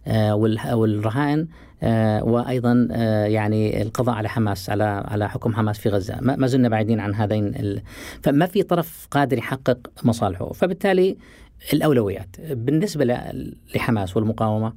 آه، 0.08 0.36
والرهائن 0.74 1.48
آه، 1.84 2.24
وأيضا 2.24 2.88
يعني 3.28 3.82
القضاء 3.82 4.16
على 4.16 4.30
حماس 4.30 4.70
على 4.70 4.84
على 4.84 5.30
حكم 5.30 5.54
حماس 5.54 5.80
في 5.80 5.90
غزة. 5.90 6.18
ما 6.22 6.48
زلنا 6.48 6.70
بعيدين 6.70 7.00
عن 7.00 7.16
هذين 7.16 7.48
ال... 7.48 7.82
فما 8.22 8.46
في 8.46 8.64
طرف 8.64 9.08
قادر 9.12 9.38
يحقق 9.38 9.78
مصالحه. 10.04 10.54
فبالتالي 10.54 11.18
الأولويات 11.74 12.36
بالنسبة 12.52 13.06
لحماس 13.76 14.18
والمقاومة 14.18 14.74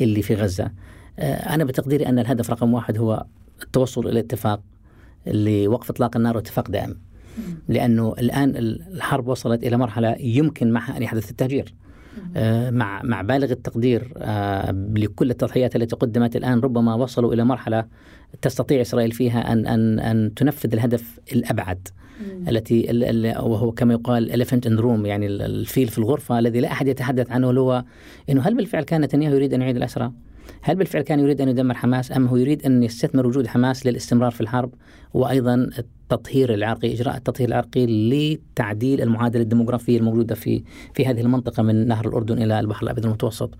اللي 0.00 0.22
في 0.22 0.34
غزة 0.34 0.70
أنا 1.18 1.64
بتقديري 1.64 2.06
أن 2.06 2.18
الهدف 2.18 2.50
رقم 2.50 2.74
واحد 2.74 2.98
هو 2.98 3.24
التوصل 3.62 4.08
إلى 4.08 4.20
اتفاق 4.20 4.60
لوقف 5.26 5.90
إطلاق 5.90 6.16
النار 6.16 6.36
واتفاق 6.36 6.70
دائم. 6.70 6.96
لأنه 7.68 8.14
الآن 8.18 8.52
الحرب 8.56 9.28
وصلت 9.28 9.62
إلى 9.62 9.76
مرحلة 9.76 10.16
يمكن 10.20 10.70
معها 10.70 10.96
أن 10.96 11.02
يحدث 11.02 11.30
التهجير 11.30 11.74
آه 12.36 12.70
مع 12.70 13.02
مع 13.02 13.22
بالغ 13.22 13.50
التقدير 13.52 14.12
آه 14.16 14.70
لكل 14.96 15.30
التضحيات 15.30 15.76
التي 15.76 15.96
قدمت 15.96 16.36
الآن 16.36 16.60
ربما 16.60 16.94
وصلوا 16.94 17.34
إلى 17.34 17.44
مرحلة 17.44 17.84
تستطيع 18.42 18.80
إسرائيل 18.80 19.12
فيها 19.12 19.52
ان 19.52 19.66
ان 19.66 19.98
أن 19.98 20.34
تنفذ 20.34 20.72
الهدف 20.72 21.20
الأبعد 21.32 21.88
التي 22.48 22.86
وهو 23.38 23.72
كما 23.72 23.94
يقال 23.94 24.44
elephant 24.44 24.70
in 24.70 24.82
room 24.82 25.06
يعني 25.06 25.26
الفيل 25.26 25.88
في 25.88 25.98
الغرفة 25.98 26.38
الذي 26.38 26.60
لا 26.60 26.72
أحد 26.72 26.88
يتحدث 26.88 27.30
عنه 27.30 27.50
هو 27.50 27.84
إنه 28.30 28.42
هل 28.42 28.56
بالفعل 28.56 28.82
كان 28.82 29.00
نتنياهو 29.00 29.34
يريد 29.34 29.54
أن 29.54 29.62
يعيد 29.62 29.76
الأسرى؟ 29.76 30.12
هل 30.62 30.74
بالفعل 30.74 31.02
كان 31.02 31.20
يريد 31.20 31.40
أن 31.40 31.48
يدمر 31.48 31.74
حماس 31.74 32.12
أم 32.12 32.26
هو 32.26 32.36
يريد 32.36 32.66
أن 32.66 32.82
يستثمر 32.82 33.26
وجود 33.26 33.46
حماس 33.46 33.86
للاستمرار 33.86 34.30
في 34.30 34.40
الحرب 34.40 34.74
وأيضا 35.14 35.54
التطهير 36.12 36.54
العرقي 36.54 36.94
إجراء 36.94 37.16
التطهير 37.16 37.48
العرقي 37.48 37.86
لتعديل 37.86 39.00
المعادلة 39.00 39.42
الديموغرافية 39.42 39.98
الموجودة 39.98 40.34
في 40.34 40.62
في 40.94 41.06
هذه 41.06 41.20
المنطقة 41.20 41.62
من 41.62 41.86
نهر 41.88 42.08
الأردن 42.08 42.42
إلى 42.42 42.60
البحر 42.60 42.82
الأبيض 42.82 43.06
المتوسط. 43.06 43.54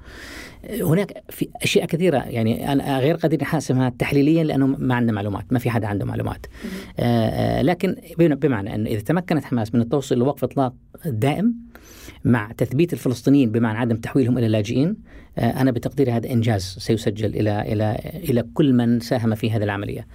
هناك 0.80 1.22
في 1.28 1.48
أشياء 1.62 1.86
كثيرة 1.86 2.18
يعني 2.18 2.72
أنا 2.72 2.98
غير 2.98 3.16
قادر 3.16 3.42
أحاسبها 3.42 3.88
تحليليا 3.98 4.44
لأنه 4.44 4.66
ما 4.66 4.94
عندنا 4.94 5.12
معلومات 5.12 5.52
ما 5.52 5.58
في 5.58 5.70
حدا 5.70 5.86
عنده 5.86 6.04
معلومات. 6.04 6.46
آه، 6.98 7.02
آه، 7.02 7.62
لكن 7.62 7.96
بمعنى 8.18 8.74
أن 8.74 8.86
إذا 8.86 9.00
تمكنت 9.00 9.44
حماس 9.44 9.74
من 9.74 9.80
التوصل 9.80 10.18
لوقف 10.18 10.44
إطلاق 10.44 10.74
دائم 11.06 11.54
مع 12.24 12.52
تثبيت 12.52 12.92
الفلسطينيين 12.92 13.50
بمعنى 13.50 13.78
عدم 13.78 13.96
تحويلهم 13.96 14.38
إلى 14.38 14.48
لاجئين 14.48 14.96
آه، 15.38 15.60
أنا 15.60 15.70
بتقديري 15.70 16.12
هذا 16.12 16.30
إنجاز 16.32 16.76
سيسجل 16.78 17.36
إلى 17.36 17.72
إلى 17.72 18.00
إلى 18.14 18.44
كل 18.54 18.72
من 18.72 19.00
ساهم 19.00 19.34
في 19.34 19.50
هذه 19.50 19.62
العملية. 19.64 20.06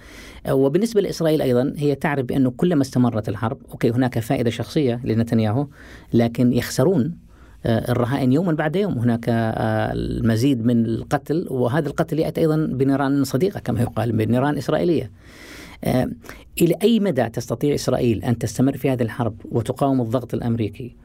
آه، 0.46 0.54
وبالنسبة 0.54 1.00
لإسرائيل 1.00 1.42
أيضا 1.42 1.72
هي 1.76 1.94
تعرف 1.94 2.26
بأنه 2.26 2.50
كلما 2.50 2.82
استمرت 2.82 3.28
الحرب 3.28 3.58
أوكي 3.70 3.90
هناك 3.90 4.18
فائدة 4.18 4.50
شخصية 4.50 5.00
لنتنياهو 5.04 5.66
لكن 6.12 6.52
يخسرون 6.52 7.18
آه، 7.66 7.92
الرهائن 7.92 8.32
يوما 8.32 8.52
بعد 8.52 8.76
يوم 8.76 8.98
هناك 8.98 9.24
المزيد 9.28 10.66
من 10.66 10.84
القتل 10.84 11.46
وهذا 11.50 11.88
القتل 11.88 12.18
يأتي 12.18 12.40
أيضا 12.40 12.56
بنيران 12.56 13.24
صديقة 13.24 13.60
كما 13.60 13.80
يقال 13.80 14.12
بنيران 14.12 14.56
إسرائيلية. 14.56 15.10
إلى 16.62 16.74
أي 16.82 17.00
مدى 17.00 17.28
تستطيع 17.28 17.74
إسرائيل 17.74 18.24
أن 18.24 18.38
تستمر 18.38 18.76
في 18.76 18.90
هذه 18.90 19.02
الحرب 19.02 19.34
وتقاوم 19.44 20.00
الضغط 20.00 20.34
الأمريكي 20.34 20.96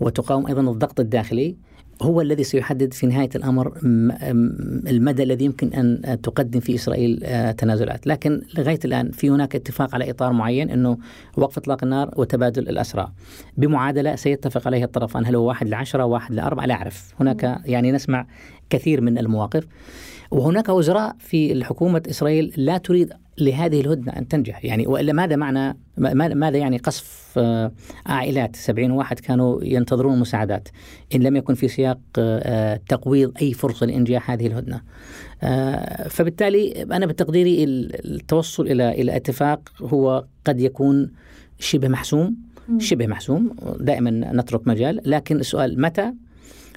وتقاوم 0.00 0.46
أيضا 0.46 0.60
الضغط 0.60 1.00
الداخلي 1.00 1.56
هو 2.02 2.20
الذي 2.20 2.44
سيحدد 2.44 2.94
في 2.94 3.06
نهاية 3.06 3.28
الأمر 3.34 3.72
المدى 4.88 5.22
الذي 5.22 5.44
يمكن 5.44 5.72
أن 5.72 6.20
تقدم 6.22 6.60
فيه 6.60 6.74
إسرائيل 6.74 7.20
آه، 7.24 7.50
تنازلات، 7.52 8.06
لكن 8.06 8.42
لغاية 8.58 8.78
الآن 8.84 9.10
في 9.10 9.30
هناك 9.30 9.56
اتفاق 9.56 9.94
على 9.94 10.10
إطار 10.10 10.32
معين 10.32 10.70
إنه 10.70 10.98
وقف 11.36 11.58
إطلاق 11.58 11.84
النار 11.84 12.14
وتبادل 12.16 12.68
الأسرى. 12.68 13.12
بمعادلة 13.56 14.16
سيتفق 14.16 14.66
عليها 14.66 14.84
الطرفان 14.84 15.26
هل 15.26 15.36
هو 15.36 15.48
واحد 15.48 15.68
لعشرة 15.68 16.04
واحد 16.04 16.34
لأربعة؟ 16.34 16.66
لا 16.66 16.74
أعرف، 16.74 17.14
هناك 17.20 17.60
يعني 17.64 17.92
نسمع 17.92 18.26
كثير 18.70 19.00
من 19.00 19.18
المواقف. 19.18 19.66
وهناك 20.30 20.68
وزراء 20.68 21.16
في 21.18 21.64
حكومه 21.64 22.02
إسرائيل 22.10 22.54
لا 22.56 22.78
تريد 22.78 23.12
لهذه 23.38 23.80
الهدنة 23.80 24.12
أن 24.12 24.28
تنجح. 24.28 24.64
يعني 24.64 24.86
وإلا 24.86 25.12
ماذا 25.12 25.36
معنى 25.36 25.78
ماذا 26.34 26.58
يعني 26.58 26.78
قصف 26.78 27.34
آه، 27.38 27.72
عائلات 28.06 28.56
70 28.56 28.90
واحد 28.90 29.20
كانوا 29.20 29.64
ينتظرون 29.64 30.14
المساعدات 30.14 30.68
إن 31.14 31.22
لم 31.22 31.36
يكن 31.36 31.54
في 31.54 31.68
سياق 31.68 31.98
آه، 32.18 32.80
تقويض 32.88 33.32
أي 33.42 33.52
فرصة 33.52 33.86
لإنجاح 33.86 34.30
هذه 34.30 34.46
الهدنة. 34.46 34.80
آه، 35.42 36.08
فبالتالي 36.08 36.82
أنا 36.82 37.06
بتقديري 37.06 37.64
التوصل 37.64 38.66
إلى 38.66 38.92
إلى 38.92 39.16
اتفاق 39.16 39.60
هو 39.80 40.24
قد 40.44 40.60
يكون 40.60 41.10
شبه 41.58 41.88
محسوم. 41.88 42.36
شبه 42.78 43.06
محسوم. 43.06 43.56
دائما 43.80 44.10
نترك 44.10 44.68
مجال. 44.68 45.00
لكن 45.04 45.40
السؤال 45.40 45.80
متى 45.80 46.12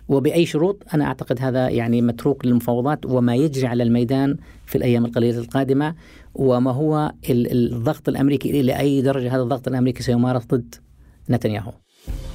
وبأي 0.10 0.46
شروط 0.46 0.84
أنا 0.94 1.06
أعتقد 1.06 1.42
هذا 1.42 1.70
يعني 1.70 2.02
متروك 2.02 2.46
للمفاوضات 2.46 3.06
وما 3.06 3.36
يجري 3.36 3.68
على 3.68 3.84
الميدان 3.84 4.38
في 4.66 4.78
الأيام 4.78 5.06
القليلة 5.06 5.40
القادمة 5.40 5.96
وما 6.36 6.72
هو 6.72 7.12
الضغط 7.30 8.10
الأمريكي 8.10 8.60
إلى 8.60 8.80
أي 8.80 9.02
درجة 9.02 9.36
هذا 9.36 9.42
الضغط 9.42 9.68
الأمريكي 9.68 10.04
سيمارس 10.04 10.46
ضد 10.46 10.76
نتنياهو. 11.30 11.72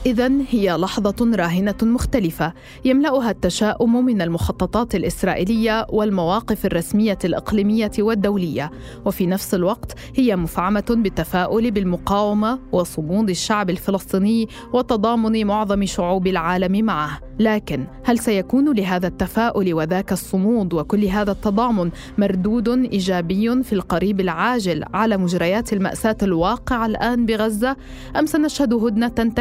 إذا 0.06 0.30
هي 0.50 0.76
لحظة 0.76 1.36
راهنة 1.36 1.74
مختلفة 1.82 2.52
يملأها 2.84 3.30
التشاؤم 3.30 4.04
من 4.04 4.22
المخططات 4.22 4.94
الإسرائيلية 4.94 5.86
والمواقف 5.88 6.66
الرسمية 6.66 7.18
الإقليمية 7.24 7.90
والدولية، 7.98 8.70
وفي 9.04 9.26
نفس 9.26 9.54
الوقت 9.54 9.94
هي 10.16 10.36
مفعمة 10.36 10.84
بالتفاؤل 10.90 11.70
بالمقاومة 11.70 12.58
وصمود 12.72 13.30
الشعب 13.30 13.70
الفلسطيني 13.70 14.48
وتضامن 14.72 15.46
معظم 15.46 15.84
شعوب 15.84 16.26
العالم 16.26 16.84
معه. 16.84 17.20
لكن 17.38 17.86
هل 18.04 18.18
سيكون 18.18 18.76
لهذا 18.76 19.06
التفاؤل 19.06 19.74
وذاك 19.74 20.12
الصمود 20.12 20.72
وكل 20.74 21.04
هذا 21.04 21.32
التضامن 21.32 21.90
مردود 22.18 22.68
إيجابي 22.68 23.62
في 23.62 23.72
القريب 23.72 24.20
العاجل 24.20 24.84
على 24.94 25.16
مجريات 25.16 25.72
المأساة 25.72 26.16
الواقعه 26.22 26.86
الآن 26.86 27.26
بغزة 27.26 27.76
أم 28.18 28.26
سنشهد 28.26 28.74
هدنة 28.74 29.32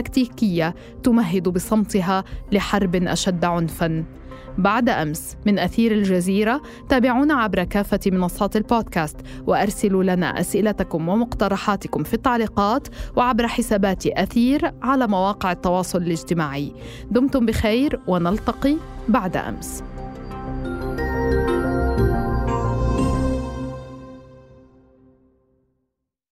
تكتيكيه 0.54 0.76
تمهد 1.04 1.50
بصمتها 1.50 2.24
لحرب 2.52 2.96
أشد 2.96 3.46
عنفا. 3.46 4.04
بعد 4.58 4.90
أمس 4.90 5.38
من 5.46 5.60
أثير 5.60 5.92
الجزيرة 5.92 6.62
تابعونا 6.90 7.34
عبر 7.34 7.64
كافة 7.64 8.00
منصات 8.06 8.56
البودكاست 8.56 9.18
وأرسلوا 9.48 10.04
لنا 10.04 10.40
أسئلتكم 10.40 11.10
ومقترحاتكم 11.10 12.04
في 12.04 12.14
التعليقات 12.14 12.88
وعبر 13.16 13.48
حسابات 13.48 14.08
أثير 14.08 14.72
على 14.82 15.08
مواقع 15.08 15.52
التواصل 15.52 16.02
الاجتماعي. 16.02 16.74
دمتم 17.12 17.46
بخير 17.46 18.00
ونلتقي 18.08 18.76
بعد 19.10 19.38
أمس. 19.38 19.84